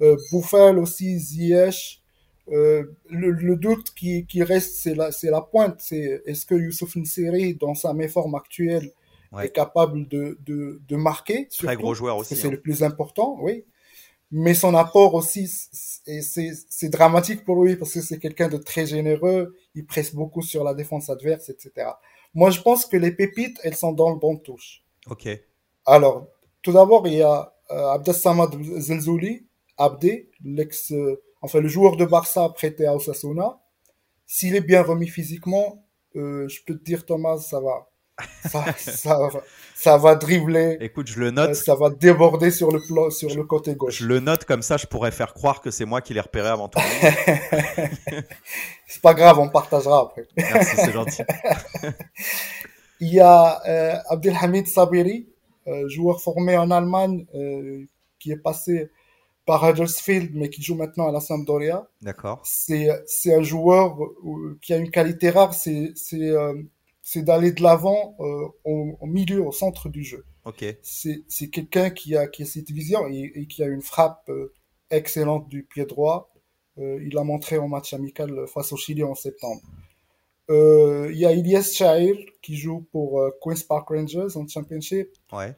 [0.00, 2.02] Euh, Bouffal aussi, Ziyech,
[2.50, 5.76] euh, le, le, doute qui, qui reste, c'est la, c'est la pointe.
[5.80, 8.90] C'est est-ce que Youssouf Nseri, dans sa méforme actuelle,
[9.40, 12.36] est capable de, de, de marquer Très gros joueur aussi.
[12.36, 12.50] C'est hein.
[12.50, 13.64] le plus important, oui.
[14.30, 19.54] Mais son apport aussi, c'est dramatique pour lui parce que c'est quelqu'un de très généreux.
[19.74, 21.90] Il presse beaucoup sur la défense adverse, etc.
[22.34, 24.84] Moi, je pense que les pépites, elles sont dans le bon touche.
[25.06, 25.28] Ok.
[25.84, 26.28] Alors,
[26.62, 29.46] tout d'abord, il y a euh, Abdessamad Zelzouli,
[29.78, 33.60] Abdé, l'ex euh, enfin le joueur de Barça prêté à Osasuna,
[34.26, 35.84] s'il est bien remis physiquement,
[36.16, 37.88] euh, je peux te dire Thomas, ça va.
[38.48, 39.28] Ça, ça, va,
[39.74, 40.76] ça va dribbler.
[40.80, 41.50] Écoute, je le note.
[41.50, 43.98] Euh, ça va déborder sur le plan, sur le côté gauche.
[43.98, 46.48] Je le note comme ça, je pourrais faire croire que c'est moi qui l'ai repéré
[46.48, 46.82] avant toi.
[48.86, 50.28] c'est pas grave, on partagera après.
[50.36, 51.22] Merci, c'est gentil.
[53.00, 55.28] Il y a euh, Abdelhamid Sabiri,
[55.88, 57.84] joueur formé en Allemagne, euh,
[58.18, 58.90] qui est passé
[59.44, 61.88] par Huddersfield, mais qui joue maintenant à la Sampdoria.
[62.00, 62.40] D'accord.
[62.44, 66.54] C'est, c'est un joueur euh, qui a une qualité rare, c'est, c'est, euh,
[67.02, 70.24] c'est d'aller de l'avant euh, au, au, milieu, au centre du jeu.
[70.44, 70.64] Ok.
[70.82, 74.28] C'est, c'est quelqu'un qui a, qui a cette vision et, et qui a une frappe
[74.28, 74.52] euh,
[74.90, 76.32] excellente du pied droit.
[76.76, 79.62] il l'a montré en match amical face au Chili en septembre.
[80.48, 85.08] Il y a Ilyes Chahir qui joue pour Queen's Park Rangers en Championship.
[85.32, 85.54] Ouais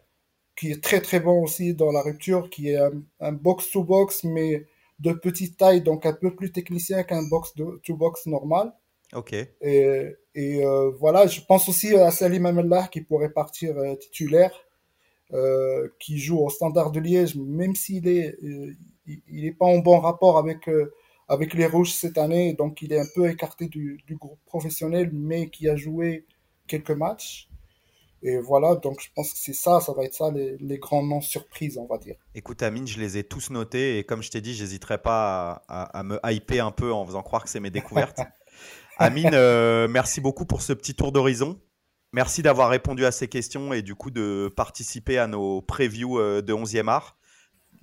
[0.57, 2.79] qui est très très bon aussi dans la rupture, qui est
[3.21, 4.67] un, box-to-box, mais
[5.01, 8.73] de petite taille, donc un peu plus technicien qu'un box-to-box normal.
[9.15, 9.33] Ok.
[9.33, 14.53] Et, et euh, voilà, je pense aussi à Salim Amellah qui pourrait partir euh, titulaire,
[15.33, 18.73] euh, qui joue au Standard de Liège, même s'il est, euh,
[19.07, 20.93] il n'est pas en bon rapport avec euh,
[21.29, 25.11] avec les Rouges cette année, donc il est un peu écarté du, du groupe professionnel,
[25.13, 26.27] mais qui a joué
[26.67, 27.49] quelques matchs.
[28.23, 31.03] Et voilà, donc je pense que c'est ça, ça va être ça les, les grands
[31.03, 32.17] noms surprises, on va dire.
[32.35, 35.99] Écoute, Amine, je les ai tous notés et comme je t'ai dit, j'hésiterai pas à,
[35.99, 38.21] à, me hyper un peu en faisant croire que c'est mes découvertes.
[38.99, 41.61] Amine, euh, merci beaucoup pour ce petit tour d'horizon.
[42.15, 46.41] Merci d'avoir répondu à ces questions et du coup de participer à nos previews euh,
[46.41, 47.19] de 11e art.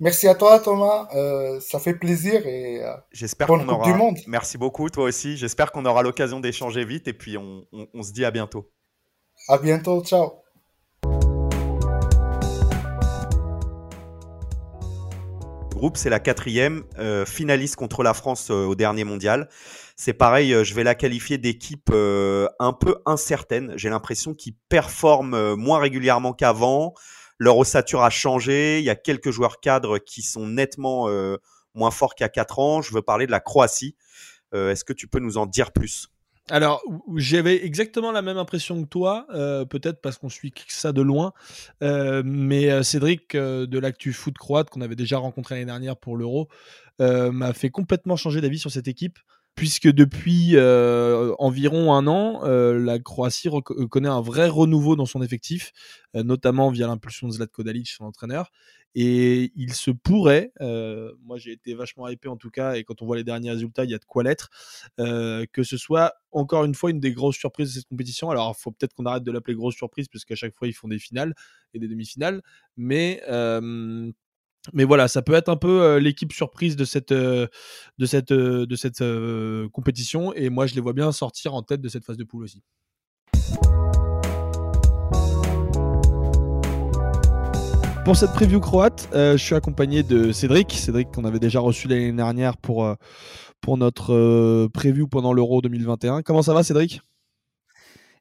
[0.02, 3.84] Merci à toi Thomas, euh, ça fait plaisir et euh, j'espère qu'on aura.
[3.84, 4.18] Du monde.
[4.26, 5.36] Merci beaucoup toi aussi.
[5.36, 8.68] J'espère qu'on aura l'occasion d'échanger vite et puis on, on, on se dit à bientôt.
[9.46, 10.40] À bientôt, ciao.
[15.70, 16.84] groupe, c'est la quatrième,
[17.26, 19.48] finaliste contre la France au dernier mondial.
[19.96, 23.72] C'est pareil, je vais la qualifier d'équipe un peu incertaine.
[23.74, 26.94] J'ai l'impression qu'ils performent moins régulièrement qu'avant.
[27.42, 28.78] Leur ossature a changé.
[28.78, 31.08] Il y a quelques joueurs cadres qui sont nettement
[31.74, 32.82] moins forts a 4 ans.
[32.82, 33.96] Je veux parler de la Croatie.
[34.52, 36.12] Est-ce que tu peux nous en dire plus?
[36.50, 36.82] Alors,
[37.16, 41.32] j'avais exactement la même impression que toi, euh, peut-être parce qu'on suit ça de loin.
[41.82, 46.16] Euh, mais euh, Cédric de l'actu foot croate, qu'on avait déjà rencontré l'année dernière pour
[46.16, 46.48] l'Euro,
[46.98, 49.18] m'a fait complètement changer d'avis sur cette équipe
[49.54, 53.48] puisque depuis environ un an, la Croatie
[53.90, 55.72] connaît un vrai renouveau dans son effectif,
[56.14, 58.50] notamment via l'impulsion de Zlatko Dalic, son entraîneur.
[58.94, 63.06] Et il se pourrait, moi j'ai été vachement hypé en tout cas, et quand on
[63.06, 64.50] voit les derniers résultats, il y a de quoi l'être,
[64.98, 68.28] que ce soit encore une fois une des grosses surprises de cette compétition.
[68.30, 70.74] Alors il faut peut-être qu'on arrête de l'appeler grosse surprise, parce qu'à chaque fois ils
[70.74, 71.34] font des finales
[71.72, 72.42] et des demi-finales,
[72.76, 73.22] mais
[74.72, 77.14] mais voilà, ça peut être un peu l'équipe surprise de cette,
[79.72, 80.32] compétition.
[80.34, 82.62] Et moi, je les vois bien sortir en tête de cette phase de poule aussi.
[88.04, 90.72] Pour cette preview croate, je suis accompagné de Cédric.
[90.72, 92.96] Cédric qu'on avait déjà reçu l'année dernière pour,
[93.60, 96.22] pour notre preview pendant l'Euro 2021.
[96.22, 97.00] Comment ça va Cédric?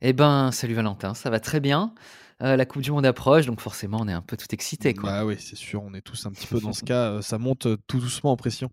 [0.03, 1.93] Eh ben, salut Valentin, ça va très bien.
[2.41, 4.93] Euh, la Coupe du Monde approche, donc forcément, on est un peu tout excité.
[4.93, 5.09] Quoi.
[5.09, 7.37] Bah oui, c'est sûr, on est tous un petit peu dans ce cas, euh, ça
[7.37, 8.69] monte euh, tout doucement en pression.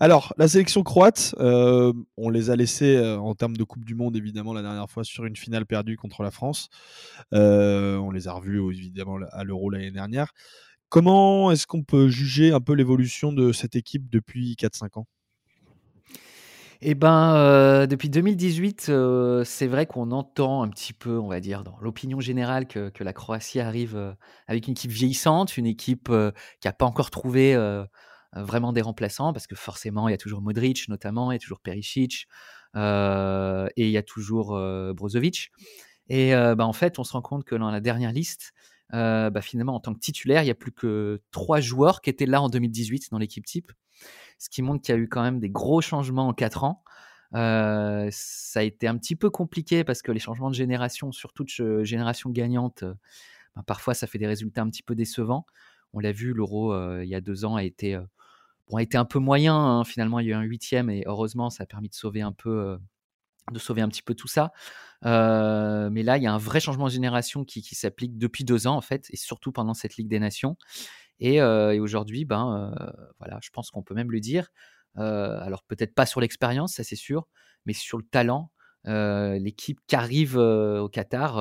[0.00, 4.52] Alors, la sélection croate, on les a laissés en termes de Coupe du Monde, évidemment,
[4.52, 6.68] la dernière fois sur une finale perdue contre la France.
[7.32, 10.32] on les a revus, évidemment, à l'Euro l'année dernière.
[10.88, 15.06] Comment est-ce qu'on peut juger un peu l'évolution de cette équipe depuis 4-5 ans?
[16.84, 21.38] Eh ben, euh, depuis 2018, euh, c'est vrai qu'on entend un petit peu, on va
[21.38, 24.12] dire, dans l'opinion générale que, la Croatie arrive euh,
[24.48, 26.10] avec une équipe vieillissante, une équipe
[26.60, 27.56] qui n'a pas encore trouvé
[28.34, 31.38] vraiment des remplaçants, parce que forcément, il y a toujours Modric notamment, il y a
[31.38, 32.26] toujours Perisic,
[32.74, 32.78] et
[33.76, 34.58] il y a toujours
[34.94, 35.52] Brozovic.
[36.08, 38.52] Et bah, en fait, on se rend compte que dans la dernière liste,
[38.90, 42.26] bah, finalement, en tant que titulaire, il n'y a plus que trois joueurs qui étaient
[42.26, 43.72] là en 2018 dans l'équipe type
[44.42, 46.82] ce qui montre qu'il y a eu quand même des gros changements en quatre ans.
[47.36, 51.44] Euh, ça a été un petit peu compliqué parce que les changements de génération, surtout
[51.44, 52.92] de génération gagnante, euh,
[53.54, 55.46] ben, parfois ça fait des résultats un petit peu décevants.
[55.92, 57.96] On l'a vu, l'euro euh, il y a deux ans a été,
[58.68, 59.54] bon, a été un peu moyen.
[59.54, 59.84] Hein.
[59.84, 62.32] Finalement, il y a eu un huitième et heureusement, ça a permis de sauver un
[62.32, 62.80] peu,
[63.52, 64.50] de sauver un petit peu tout ça.
[65.04, 68.66] mais là, il y a un vrai changement de génération qui, qui s'applique depuis deux
[68.66, 70.56] ans en fait, et surtout pendant cette Ligue des Nations.
[71.24, 71.40] Et,
[71.78, 72.74] aujourd'hui, ben,
[73.20, 74.48] voilà, je pense qu'on peut même le dire.
[74.96, 77.28] alors peut-être pas sur l'expérience, ça c'est sûr,
[77.64, 78.50] mais sur le talent.
[78.84, 81.38] L'équipe qui arrive au Qatar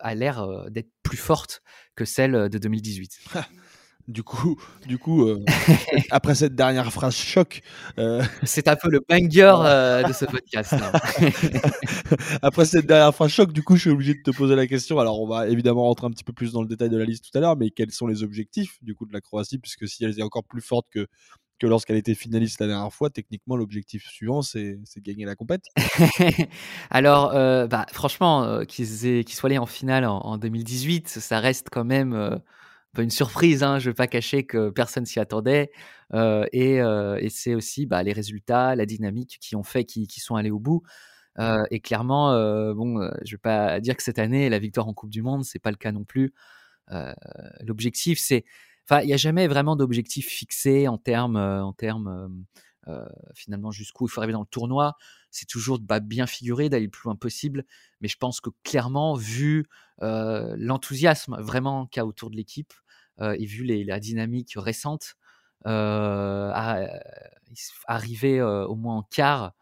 [0.00, 1.62] a l'air d'être plus forte
[1.94, 3.20] que celle de 2018.
[4.06, 5.42] Du coup, du coup euh,
[6.10, 7.62] après cette dernière phrase choc.
[7.98, 10.74] Euh, C'est un peu le banger euh, de ce podcast.
[10.74, 10.92] Hein.
[12.42, 14.98] après cette dernière phrase choc, du coup, je suis obligé de te poser la question.
[14.98, 17.30] Alors, on va évidemment rentrer un petit peu plus dans le détail de la liste
[17.30, 20.04] tout à l'heure, mais quels sont les objectifs du coup de la Croatie Puisque si
[20.04, 21.06] elle est encore plus forte que,
[21.58, 25.64] que lorsqu'elle était finaliste la dernière fois, techniquement, l'objectif suivant, c'est de gagner la compète.
[26.90, 27.30] Alors,
[27.68, 28.86] bah, franchement, qu'ils
[29.28, 32.42] soient allés en finale en, en, 2018, ça reste quand même
[33.02, 33.62] une surprise.
[33.62, 35.70] Hein, je ne vais pas cacher que personne s'y attendait.
[36.12, 40.36] Euh, euh, et, c'est aussi bah, les résultats, la dynamique qui ont fait qu'ils sont
[40.36, 40.82] allés au bout.
[41.38, 42.32] Euh, et clairement,
[42.74, 45.44] bon, je ne vais pas dire que cette année, la victoire en Coupe du Monde,
[45.44, 46.32] c'est pas le cas non plus.
[47.60, 48.44] L'objectif, c'est,
[48.88, 52.44] enfin, il n'y a jamais vraiment d'objectif fixé en termes, en termes
[53.34, 54.94] finalement jusqu'où il faut arriver dans le tournoi.
[55.30, 57.64] C'est toujours bah, bien figurer, d'aller le plus loin possible.
[58.00, 59.66] Mais je pense que clairement, vu
[60.00, 62.72] l'enthousiasme vraiment qu'il y a autour de l'équipe,
[63.20, 65.14] euh, et vu la dynamique récente,
[65.66, 66.50] euh,
[67.86, 69.52] arriver euh, au moins en quart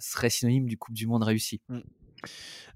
[0.00, 1.62] serait synonyme du Coupe du Monde réussi.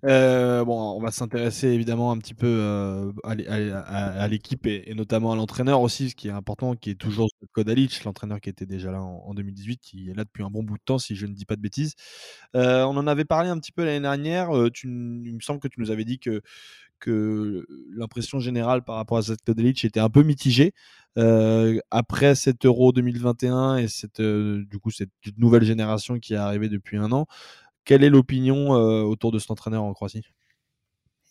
[0.03, 0.65] Mmh.
[0.65, 6.11] bon, on va s'intéresser évidemment un petit peu à, l'équipe et, notamment à l'entraîneur aussi,
[6.11, 9.79] ce qui est important, qui est toujours Kodalic, l'entraîneur qui était déjà là en, 2018,
[9.79, 11.61] qui est là depuis un bon bout de temps, si je ne dis pas de
[11.61, 11.95] bêtises.
[12.55, 14.51] on en avait parlé un petit peu l'année dernière.
[14.73, 16.43] tu, il me semble que tu nous avais dit que,
[17.95, 20.73] l'impression générale par rapport à Zlatko Dalic était un peu mitigée.
[21.19, 26.37] Euh, après cet Euro 2021 et cette, euh, du coup, cette nouvelle génération qui est
[26.37, 27.27] arrivée depuis un an,
[27.85, 30.23] quelle est l'opinion euh, autour de cet entraîneur en Croatie?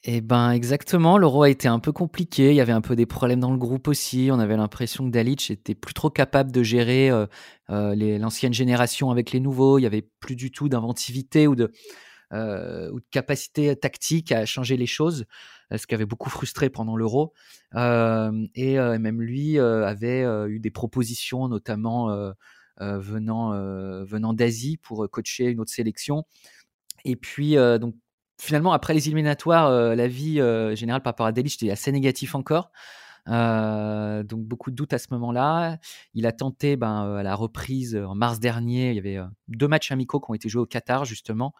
[0.06, 3.06] Eh ben exactement, l'euro a été un peu compliqué, il y avait un peu des
[3.06, 6.64] problèmes dans le groupe aussi, on avait l'impression que Dalic était plus trop capable de
[6.64, 7.12] gérer
[7.68, 11.74] l'ancienne génération avec les nouveaux, il y avait plus du tout d'inventivité ou de,
[12.32, 15.26] euh, ou de capacité tactique à changer les choses,
[15.76, 17.34] ce qui avait beaucoup frustré pendant l'Euro.
[17.76, 22.34] et même lui avait eu des propositions, notamment
[22.80, 23.52] venant,
[24.04, 26.26] venant d'Asie, pour coacher une autre sélection.
[27.06, 27.96] Et puis, donc,
[28.40, 30.42] finalement, après les éliminatoires, la vie
[30.76, 32.72] générale par rapport à Delic était assez négatif encore.
[33.28, 35.78] Euh, donc beaucoup de doutes à ce moment-là.
[36.14, 38.92] Il a tenté ben, à la reprise en mars dernier.
[38.92, 41.54] Il y avait deux matchs amicaux qui ont été joués au Qatar justement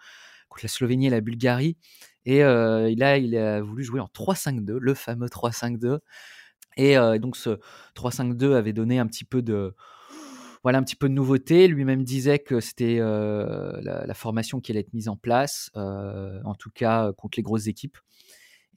[0.50, 1.78] contre la Slovénie et la Bulgarie.
[2.26, 6.00] Et euh, là, il a voulu jouer en 3-5-2, le fameux 3-5-2.
[6.78, 7.60] Et donc ce
[7.96, 9.76] 3-5-2 avait donné un petit peu de
[10.64, 11.68] voilà un petit peu de nouveauté.
[11.68, 16.72] Lui-même disait que c'était la, la, formation qui allait être mise en place, en tout
[16.72, 17.98] cas contre les grosses équipes.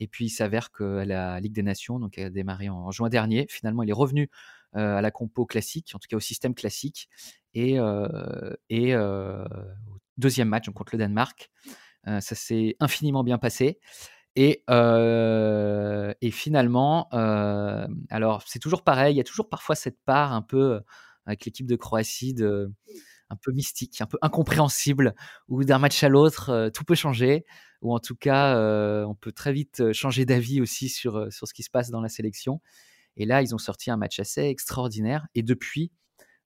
[0.01, 3.47] Et puis il s'avère que la Ligue des Nations, donc a démarré en, juin dernier,
[3.49, 4.31] finalement il est revenu
[4.73, 7.09] à la compo classique, en tout cas au système classique,
[7.55, 7.77] et,
[8.69, 9.45] et au
[10.17, 11.51] deuxième match contre le Danemark,
[12.05, 13.79] ça s'est infiniment bien passé.
[14.35, 17.09] Et, et finalement,
[18.11, 20.81] alors c'est toujours pareil, il y a toujours parfois cette part un peu
[21.27, 22.71] avec l'équipe de Croatie de,
[23.31, 25.15] un peu mystique, un peu incompréhensible,
[25.49, 27.45] où d'un match à l'autre, tout peut changer
[27.83, 31.31] ou en tout cas, euh, on peut très vite euh, changer d'avis aussi sur, euh,
[31.31, 32.61] sur ce qui se passe dans la sélection.
[33.17, 35.27] Et là, ils ont sorti un match assez extraordinaire.
[35.35, 35.93] Et depuis,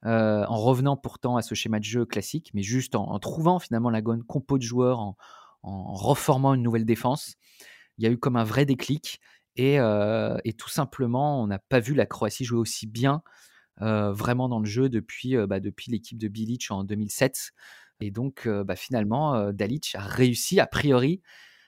[0.03, 4.01] en revenant pourtant à ce schéma de jeu classique, mais juste en, trouvant finalement la
[4.01, 5.16] bonne compo de joueurs, en,
[5.62, 7.35] reformant une nouvelle défense,
[7.99, 9.20] il y a eu comme un vrai déclic.
[9.57, 9.79] Et
[10.59, 13.22] tout simplement, on n'a pas vu la Croatie jouer aussi bien
[13.81, 17.53] vraiment dans le jeu depuis, bah, depuis l'équipe de Bilic en 2007.
[18.01, 21.22] Et donc, bah, finalement, Dalic a réussi, a priori,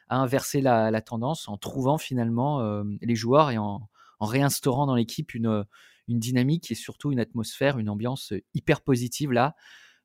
[0.08, 3.88] à inverser la, tendance en trouvant finalement les joueurs et en,
[4.20, 5.64] réinstaurant dans l'équipe une,
[6.08, 9.54] une dynamique et surtout une atmosphère, une ambiance hyper positive là.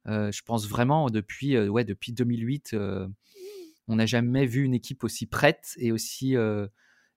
[0.06, 2.76] je pense vraiment depuis, ouais, depuis 2008,
[3.88, 6.36] on n'a jamais vu une équipe aussi prête et aussi,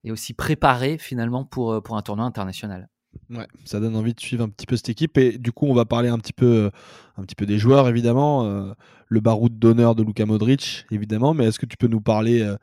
[0.05, 2.89] et aussi préparée finalement pour, pour un tournoi international.
[3.31, 5.75] Ouais, ça donne envie de suivre un petit peu cette équipe et du coup on
[5.75, 6.71] va parler un petit peu,
[7.17, 8.73] un petit peu des joueurs évidemment, euh,
[9.09, 12.57] le baroud d'honneur de Luka Modric évidemment, mais est-ce que tu peux nous parler euh,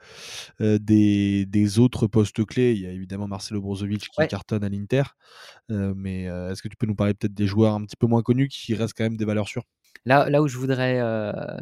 [0.61, 2.73] euh, des, des, autres postes clés?
[2.73, 5.03] Il y a évidemment Marcelo Brozovic qui cartonne à l'Inter,
[5.69, 8.47] mais est-ce que tu peux nous parler peut-être des joueurs un petit peu moins connus
[8.47, 9.63] qui restent quand même des valeurs sûres?
[10.05, 11.01] Là, là où je voudrais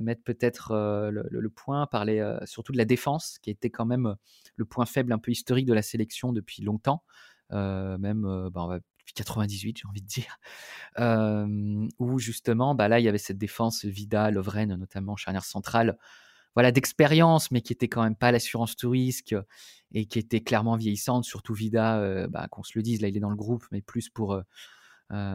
[0.02, 0.74] mettre peut-être
[1.12, 4.16] le, le, point, parler surtout de la défense, qui était quand même
[4.56, 7.04] le point faible un peu historique de la sélection depuis longtemps.
[7.52, 10.40] Euh, même euh, bah, depuis 98, j'ai envie de dire,
[12.00, 15.98] où justement, bah, là, il y avait cette défense Vida, Lovren, notamment charnière centrale,
[16.56, 19.36] voilà, d'expérience, mais qui était quand même pas l'assurance tout risque
[19.94, 23.18] et qui était clairement vieillissante, surtout Vida, euh, bah, qu'on se le dise, là, il
[23.18, 24.40] est dans le groupe, mais plus pour,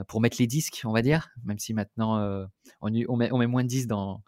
[0.09, 2.19] pour mettre les disques, on va dire, même si maintenant,
[2.81, 4.23] on, on, on, met, moins de disques dans,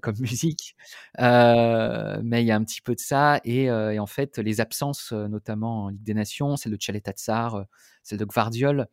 [0.00, 0.76] comme musique.
[1.18, 3.40] mais il y a un petit peu de ça.
[3.44, 7.66] Et, en fait, les absences, notamment en Ligue des Nations, celle de Tchaletatsar,
[8.02, 8.86] celle de Gvardiol,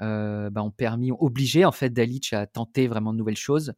[0.00, 3.74] bah, ont permis, ont obligé en fait Dalic à tenter vraiment de nouvelles choses.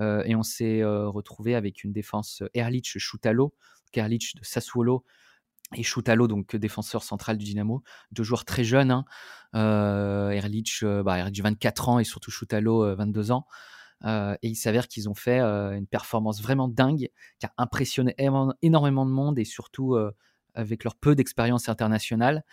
[0.00, 3.54] et on s'est retrouvé avec une défense Erlich-Choutalo,
[3.92, 5.04] Erlich de Sassuolo,
[5.76, 8.90] et Choutalo, donc défenseur central du Dynamo, deux joueurs très jeunes.
[8.90, 9.04] Hein.
[10.32, 13.46] Erlich, bah, Erlich, 24 ans et surtout Choutalo, 22 ans.
[14.04, 18.14] Euh, et il s'avère qu'ils ont fait euh, une performance vraiment dingue qui a impressionné
[18.62, 20.12] énormément de monde et surtout euh,
[20.54, 22.44] avec leur peu d'expérience internationale.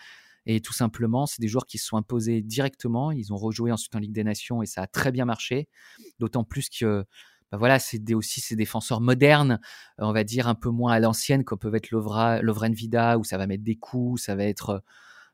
[0.46, 3.12] Et tout simplement, c'est des joueurs qui se sont imposés directement.
[3.12, 5.68] Ils ont rejoué ensuite en Ligue des Nations et ça a très bien marché.
[6.18, 7.04] D'autant plus que
[7.52, 9.60] bah voilà, c'est aussi ces défenseurs modernes,
[9.98, 13.36] on va dire un peu moins à l'ancienne, comme peuvent être Lovren Vida, où ça
[13.36, 14.82] va mettre des coups, ça va être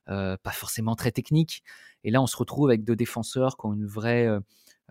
[0.07, 1.63] pas forcément très technique.
[2.03, 4.29] Et là, on se retrouve avec deux défenseurs qui ont une vraie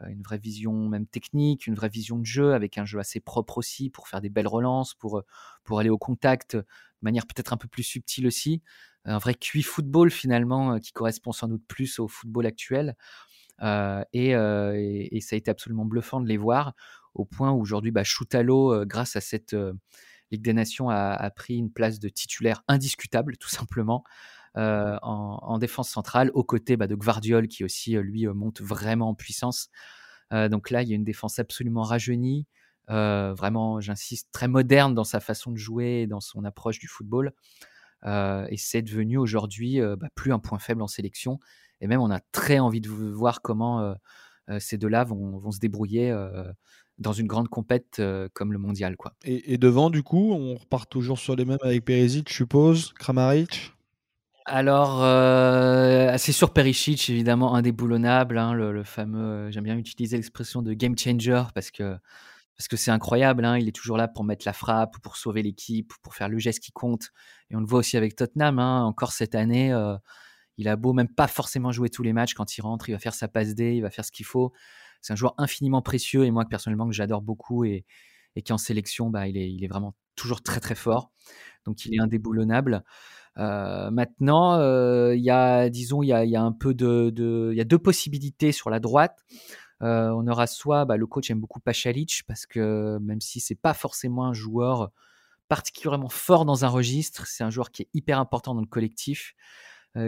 [0.09, 3.57] une vraie vision même technique, une vraie vision de jeu, avec un jeu assez propre
[3.57, 5.25] aussi pour faire des belles relances, pour, euh,
[5.63, 6.65] pour aller au contact de
[7.01, 8.61] manière peut-être un peu plus subtile aussi.
[9.05, 12.95] Un vrai QI football finalement euh, qui correspond sans doute plus au football actuel.
[13.61, 16.73] et, ça a été absolument bluffant de les voir
[17.13, 19.55] au point où aujourd'hui, bah, Choutalo, grâce à cette
[20.31, 24.03] Ligue des Nations, a, pris une place de titulaire indiscutable, tout simplement.
[24.57, 28.61] Euh, en, défense centrale, aux côtés bah, de Gvardiol qui aussi, euh, lui, euh, monte
[28.61, 29.69] vraiment en puissance.
[30.31, 32.47] donc là, il y a une défense absolument rajeunie,
[32.89, 37.31] vraiment, j'insiste, très moderne dans sa façon de jouer dans son approche du football.
[38.05, 41.39] et c'est devenu aujourd'hui bah, plus un point faible en sélection.
[41.79, 43.95] Et même, on a très envie de voir comment
[44.59, 46.13] ces deux-là vont, se débrouiller
[46.97, 48.01] dans une grande compète
[48.33, 48.97] comme le mondial.
[48.97, 49.13] Quoi.
[49.23, 52.91] Et, et, devant, du coup, on repart toujours sur les mêmes avec Perisic, je suppose,
[52.99, 53.76] Kramaric?
[54.49, 58.37] Alors, euh, c'est sur Perisic, évidemment, indéboulonnable.
[58.37, 61.97] Hein, le, fameux, euh, j'aime bien utiliser l'expression de game changer parce que
[62.57, 63.43] parce que c'est incroyable.
[63.43, 66.39] Hein, il est toujours là pour mettre la frappe, pour sauver l'équipe, pour faire le
[66.39, 67.11] geste qui compte.
[67.49, 68.57] Et on le voit aussi avec Tottenham.
[68.59, 69.97] Hein, encore cette année, euh,
[70.57, 72.33] il a beau même pas forcément jouer tous les matchs.
[72.33, 74.53] Quand il rentre, il va faire sa passe D, il va faire ce qu'il faut.
[75.01, 77.85] C'est un joueur infiniment précieux et moi personnellement que j'adore beaucoup et,
[78.37, 81.11] et qui en sélection, bah, il, est, il est vraiment toujours très très fort.
[81.65, 82.83] Donc il est indéboulonnable.
[83.37, 87.65] Euh, maintenant, euh, il y a, disons, il y un peu de, de, y a
[87.65, 89.25] deux possibilités sur la droite.
[89.83, 93.55] Euh, on aura soit, bah, le coach aime beaucoup Pachalic parce que même si c'est
[93.55, 94.91] pas forcément un joueur
[95.49, 99.35] particulièrement fort dans un registre, c'est un joueur qui est hyper important dans le collectif,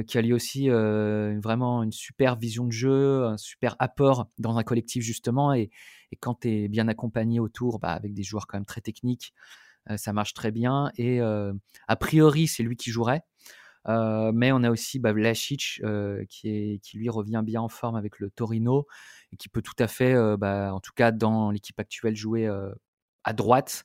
[0.06, 4.64] qui a lui aussi vraiment une super vision de jeu, un super apport dans un
[4.64, 5.54] collectif justement.
[5.54, 5.70] Et,
[6.12, 9.34] et quand tu es bien accompagné autour, bah, avec des joueurs quand même très techniques,
[9.98, 10.92] ça marche très bien.
[10.98, 13.24] Et a priori, c'est lui qui jouerait.
[13.88, 18.86] Mais on a aussi bah, euh, qui, lui revient bien en forme avec le Torino
[19.32, 22.50] et qui peut tout à fait, bah, en tout cas dans l'équipe actuelle, jouer
[23.24, 23.84] à droite.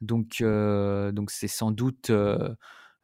[0.00, 2.10] Donc, donc c'est sans doute,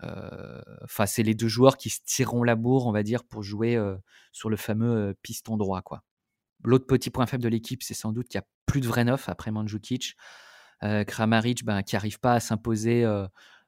[0.03, 3.79] enfin, c'est les deux joueurs qui se tireront la bourre, on va dire, pour jouer
[4.33, 6.03] sur le fameux piston droit, quoi.
[6.63, 9.05] L'autre petit point faible de l'équipe, c'est sans doute qu'il n'y a plus de vrai
[9.05, 10.15] neuf après Mandzukic.
[10.83, 13.05] Kramaric, ben, qui n'arrive pas à s'imposer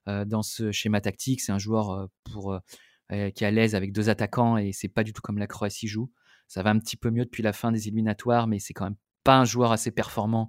[0.08, 1.40] euh, dans ce schéma tactique.
[1.40, 4.88] C'est un joueur euh, pour, euh, qui est à l'aise avec deux attaquants et c'est
[4.88, 6.10] pas du tout comme la Croatie joue.
[6.48, 8.96] Ça va un petit peu mieux depuis la fin des éliminatoires, mais c'est quand même
[9.22, 10.48] pas un joueur assez performant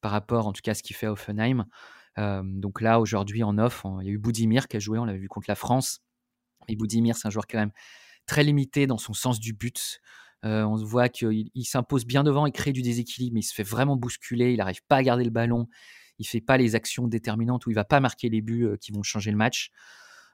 [0.00, 1.66] par rapport en tout cas à ce qu'il fait à Offenheim.
[2.16, 5.18] donc là, aujourd'hui, en off, il y a eu Boudimir qui a joué, on l'avait
[5.18, 6.00] vu contre la France.
[6.68, 7.72] Et Boudimir, c'est un joueur quand même
[8.24, 10.00] très limité dans son sens du but.
[10.42, 13.62] On voit qu'il il, s'impose bien devant, il crée du déséquilibre, mais il se fait
[13.62, 15.66] vraiment bousculer, il n'arrive pas à garder le ballon
[16.18, 18.92] il fait pas les actions déterminantes où il va pas marquer les buts euh, qui
[18.92, 19.70] vont changer le match.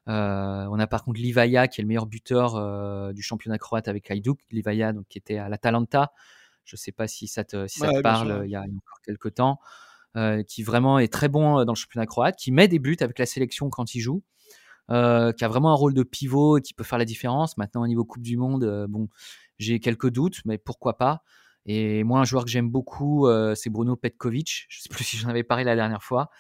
[0.09, 3.89] Euh, on a par contre Livaya qui est le meilleur buteur euh, du championnat croate
[3.89, 4.39] avec Hajduk.
[4.51, 6.13] Livaya donc qui était à l'Atalanta.
[6.65, 8.43] Je sais pas si ça te, si ça te parle.
[8.45, 9.59] Il y a encore quelques temps.
[10.47, 13.27] qui vraiment est très bon dans le championnat croate, qui met des buts avec la
[13.27, 14.23] sélection quand il joue,
[14.89, 17.57] qui a vraiment un rôle de pivot et qui peut faire la différence.
[17.57, 19.09] Maintenant, au niveau Coupe du Monde, bon,
[19.63, 21.23] j'ai quelques doutes, mais pourquoi pas.
[21.65, 24.67] Et moi, un joueur que j'aime beaucoup, euh, c'est Bruno Petkovic.
[24.69, 26.31] Je ne sais plus si j'en avais parlé la dernière fois,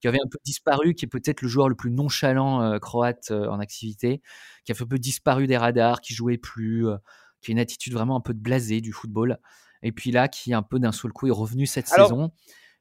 [0.00, 3.30] qui avait un peu disparu, qui est peut-être le joueur le plus nonchalant euh, croate
[3.30, 4.20] euh, en activité,
[4.64, 6.86] qui a un peu disparu des radars, qui jouait plus,
[7.40, 9.38] qui a une attitude vraiment un peu de blasé du football.
[9.82, 12.32] Et puis là, qui un peu d'un seul coup est revenu cette saison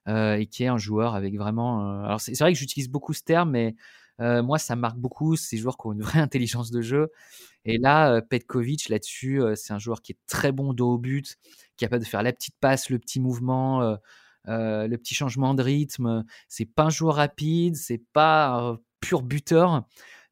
[0.08, 2.04] et qui est un joueur avec vraiment.
[2.04, 3.76] alors c'est vrai que j'utilise beaucoup ce terme, mais
[4.20, 7.12] moi, ça marque beaucoup ces joueurs qui ont une vraie intelligence de jeu.
[7.66, 11.38] Et là, Petkovic, là-dessus, c'est un joueur qui est très bon dos au but,
[11.78, 13.98] capable de faire la petite passe, le petit mouvement,
[14.46, 16.24] le petit changement de rythme.
[16.48, 19.86] C'est pas un joueur rapide, c'est pas un pur buteur,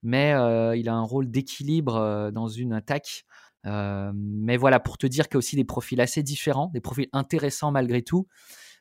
[0.04, 0.32] mais
[0.78, 3.26] il a un rôle d'équilibre dans une attaque.
[3.66, 7.10] mais voilà, pour te dire qu'il y a aussi des profils assez différents, des profils
[7.14, 8.28] intéressants malgré tout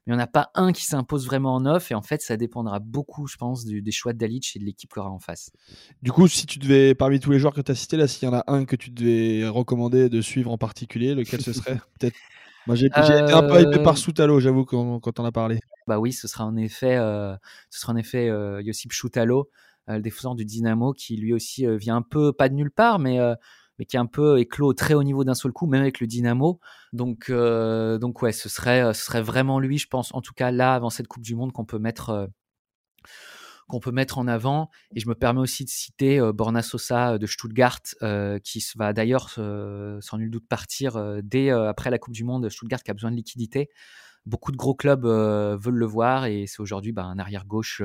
[0.06, 1.90] mais on n'a pas un qui s'impose vraiment en off.
[1.90, 4.92] Et en fait, ça dépendra beaucoup, je pense, des choix de Dalic et de l'équipe
[4.92, 5.50] qu'il aura en face.
[6.02, 8.28] Du coup, si tu devais, parmi tous les joueurs que tu as cités, là, s'il
[8.28, 11.80] y en a un que tu devais recommander de suivre en particulier, lequel ce serait?
[11.98, 12.16] Peut-être.
[12.66, 15.58] Moi, j'ai été un peu hypé par euh, Soutalo, j'avoue, quand, quand on a parlé.
[15.88, 17.34] Bah oui, ce sera en effet, euh,
[17.70, 19.50] ce sera en effet euh, Josip Soutalo,
[19.88, 23.18] le défenseur du Dynamo, qui lui aussi vient un peu, pas de nulle part, mais
[23.82, 26.06] mais qui est un peu éclos très haut niveau d'un seul coup, même avec le
[26.06, 26.60] Dynamo.
[26.92, 30.52] Donc, euh, donc ouais, ce serait, ce serait vraiment lui, je pense, en tout cas
[30.52, 32.26] là, avant cette Coupe du Monde, qu'on peut mettre, euh,
[33.66, 34.70] qu'on peut mettre en avant.
[34.94, 37.80] Et je me permets aussi de citer euh, Borna Sosa de Stuttgart,
[38.44, 42.48] qui va d'ailleurs sans nul doute partir dès après la Coupe du Monde.
[42.50, 43.68] Stuttgart qui a besoin de liquidité.
[44.26, 47.82] Beaucoup de gros clubs veulent le voir et c'est aujourd'hui bah, un arrière gauche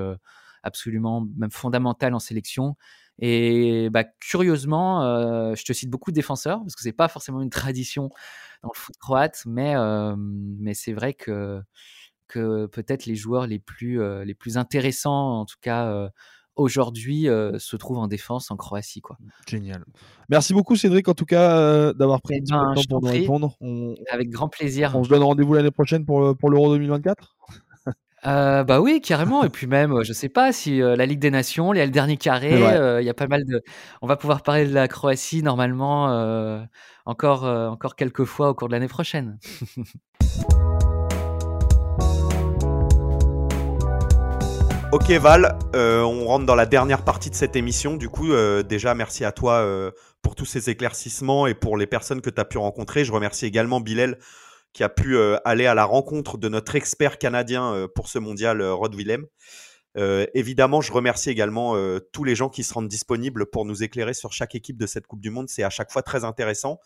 [0.62, 2.76] absolument même fondamental en sélection.
[3.20, 7.42] Et bah, curieusement, euh, je te cite beaucoup de défenseurs parce que c'est pas forcément
[7.42, 8.10] une tradition
[8.64, 11.62] dans le foot croate, mais, euh, mais c'est vrai que,
[12.28, 16.12] que peut-être les joueurs les plus, euh, les plus intéressants, en tout cas
[16.56, 19.02] aujourd'hui, se trouvent en défense en Croatie.
[19.02, 19.18] Quoi.
[19.48, 19.84] Génial.
[20.30, 23.02] Merci beaucoup Cédric en tout cas d'avoir pris eh un petit peu de temps pour
[23.02, 23.58] nous répondre.
[24.12, 24.96] Avec grand plaisir.
[24.96, 27.36] On se donne rendez-vous l'année prochaine pour, pour l'Euro 2024
[28.28, 29.44] euh, bah oui, carrément.
[29.44, 31.86] Et puis même, je sais pas si euh, la Ligue des Nations, il y a
[31.86, 33.64] le dernier carré, euh, il y a pas mal de.
[34.02, 36.68] On va pouvoir parler de la Croatie normalement
[37.06, 39.40] encore encore quelques fois au cours de l'année prochaine.
[44.94, 47.96] Ok Val, on rentre dans la dernière partie de cette émission.
[47.96, 48.30] Du coup,
[48.68, 49.66] déjà merci à toi
[50.22, 53.04] pour tous ces éclaircissements et pour les personnes que tu as pu rencontrer.
[53.06, 54.18] Je remercie également Bilal
[54.74, 58.20] qui a pu euh, aller à la rencontre de notre expert canadien euh, pour ce
[58.20, 59.26] mondial, euh, Rod Willem.
[60.36, 61.74] évidemment, je remercie également
[62.14, 65.08] tous les gens qui se rendent disponibles pour nous éclairer sur chaque équipe de cette
[65.08, 65.50] Coupe du Monde.
[65.50, 66.80] C'est à chaque fois très intéressant.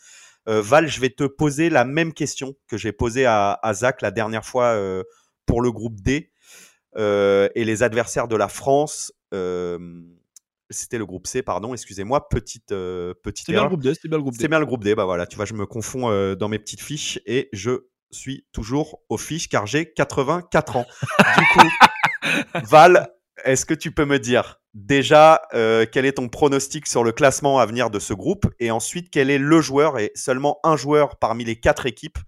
[0.46, 4.46] Val, je vais te poser la même question que j'ai posée à, Zach la dernière
[4.46, 4.82] fois
[5.46, 6.32] pour le groupe D.
[6.96, 9.12] Et les adversaires de la France,
[10.72, 14.08] c'était le groupe C, pardon, excusez-moi, petite, euh, petite C'était bien le groupe D, c'était
[14.08, 14.42] bien le groupe D.
[14.42, 16.60] C'est bien le groupe D, bah voilà, tu vois, je me confonds euh, dans mes
[16.60, 20.86] petites fiches et je suis toujours aux fiches car j'ai 84 ans.
[21.38, 21.68] Du coup,
[22.64, 23.10] Val,
[23.46, 27.60] est-ce que tu peux me dire déjà euh, quel est ton pronostic sur le classement
[27.60, 31.18] à venir de ce groupe et ensuite quel est le joueur et seulement un joueur
[31.18, 32.20] parmi les quatre équipes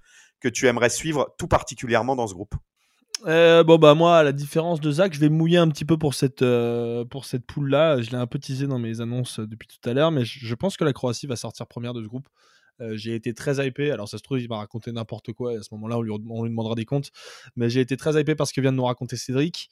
[0.41, 2.56] que tu aimerais suivre tout particulièrement dans ce groupe?
[3.26, 5.97] Euh, bon bah moi, à la différence de Zach, je vais mouiller un petit peu
[5.97, 8.01] pour cette euh, pour cette poule là.
[8.01, 10.55] Je l'ai un peu teasé dans mes annonces euh, depuis tout à l'heure, mais je,
[10.55, 12.28] pense que la Croatie va sortir première de ce groupe.
[12.95, 13.91] J'ai été très hypé.
[13.91, 15.53] Alors ça se trouve, il va raconter n'importe quoi.
[15.57, 17.11] À ce moment-là, on lui, on lui demandera des comptes.
[17.55, 19.69] Mais j'ai été très hypé parce que vient de nous raconter Cédric.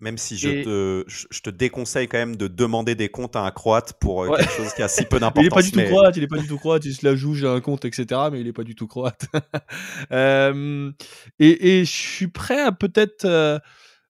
[0.00, 3.40] Même si je, Et- te, je te déconseille quand même de demander des comptes à
[3.40, 4.38] un Croate pour euh, Ouais.
[4.38, 5.44] quelque chose qui a si peu il d'importance.
[5.46, 7.34] est pas du tout croate, il est pas du tout croate, il se la joue,
[7.34, 8.06] j'ai un compte, etc.
[8.32, 9.26] Mais il est pas du tout croate.
[10.12, 10.90] Euh,
[11.38, 13.58] et, et je suis prêt à peut-être euh,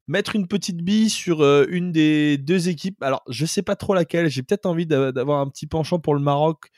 [0.08, 3.02] mettre une petite bille sur euh, une des deux équipes.
[3.02, 4.28] Alors, je sais pas trop laquelle.
[4.28, 6.70] J'ai peut-être envie d'a- d'avoir un petit penchant pour le Maroc.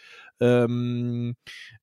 [0.43, 1.33] euh,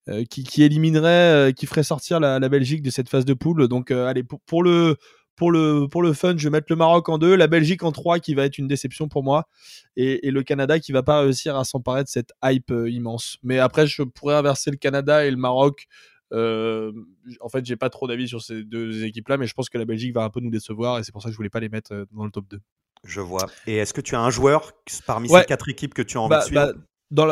[0.08, 3.32] euh, qui, qui éliminerait, euh, qui ferait sortir la, la Belgique de cette phase de
[3.32, 3.68] poule.
[3.68, 4.96] Donc, allez, pour, pour le
[5.40, 7.92] pour le pour le fun, je vais mettre le Maroc en deux, la Belgique en
[7.92, 9.48] trois, qui va être une déception pour moi,
[9.96, 13.38] et, et le Canada qui va pas réussir à s'emparer de cette hype euh, immense.
[13.42, 15.86] Mais après, je pourrais inverser le Canada et le Maroc.
[16.34, 16.92] Euh,
[17.40, 19.86] en fait, j'ai pas trop d'avis sur ces deux équipes-là, mais je pense que la
[19.86, 21.70] Belgique va un peu nous décevoir, et c'est pour ça que je voulais pas les
[21.70, 22.60] mettre euh, dans le top 2.
[23.04, 23.46] Je vois.
[23.66, 24.72] Et est-ce que tu as un joueur
[25.06, 25.40] parmi Ouais.
[25.40, 26.66] ces quatre équipes que tu as envie Bah, de suivre?
[26.66, 26.72] bah,
[27.10, 27.26] dans,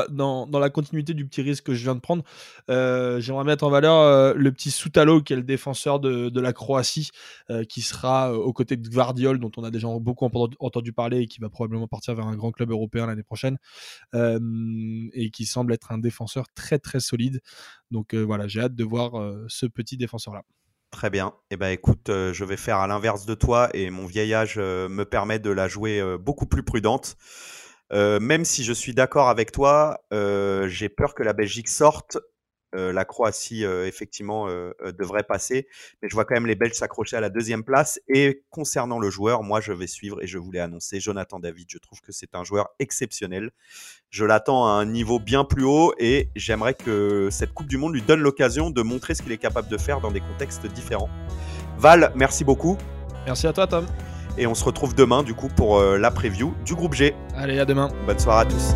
[0.59, 2.24] la, continuité du petit risque que je viens de prendre,
[2.70, 6.53] euh, j'aimerais mettre en valeur euh, le petit Soutalo, qui est le défenseur de, la
[6.53, 7.11] Croatie,
[7.51, 11.26] euh, qui sera aux côtés de Gvardiol, dont on a déjà beaucoup entendu, parler et
[11.26, 13.59] qui va probablement partir vers un grand club européen l'année prochaine,
[14.14, 17.41] et qui semble être un défenseur très très solide.
[17.91, 19.12] Donc voilà, j'ai hâte de voir
[19.49, 20.43] ce petit défenseur-là.
[20.91, 21.35] Très bien.
[21.51, 25.05] Eh ben, écoute, je vais faire à l'inverse de toi et mon vieil âge me
[25.05, 27.16] permet de la jouer beaucoup plus prudente.
[27.93, 32.18] Euh, même si je suis d'accord avec toi, euh, j'ai peur que la Belgique sorte.
[32.74, 35.66] Euh, la Croatie, euh, effectivement, euh, euh, devrait passer.
[36.03, 37.99] Mais je vois quand même les Belges s'accrocher à la deuxième place.
[38.09, 41.66] Et concernant le joueur, moi, je vais suivre et je voulais annoncer Jonathan David.
[41.70, 43.53] Je trouve que c'est un joueur exceptionnel.
[44.11, 47.95] Je l'attends à un niveau bien plus haut et j'aimerais que cette Coupe du Monde
[47.95, 51.09] lui donne l'occasion de montrer ce qu'il est capable de faire dans des contextes différents.
[51.78, 52.76] Val, merci beaucoup.
[53.24, 53.86] Merci à toi, Tom.
[54.39, 57.14] Et on se retrouve demain, du coup, pour euh, la preview du groupe G.
[57.36, 57.91] Allez, à demain.
[58.07, 58.74] Bonne soirée à tous.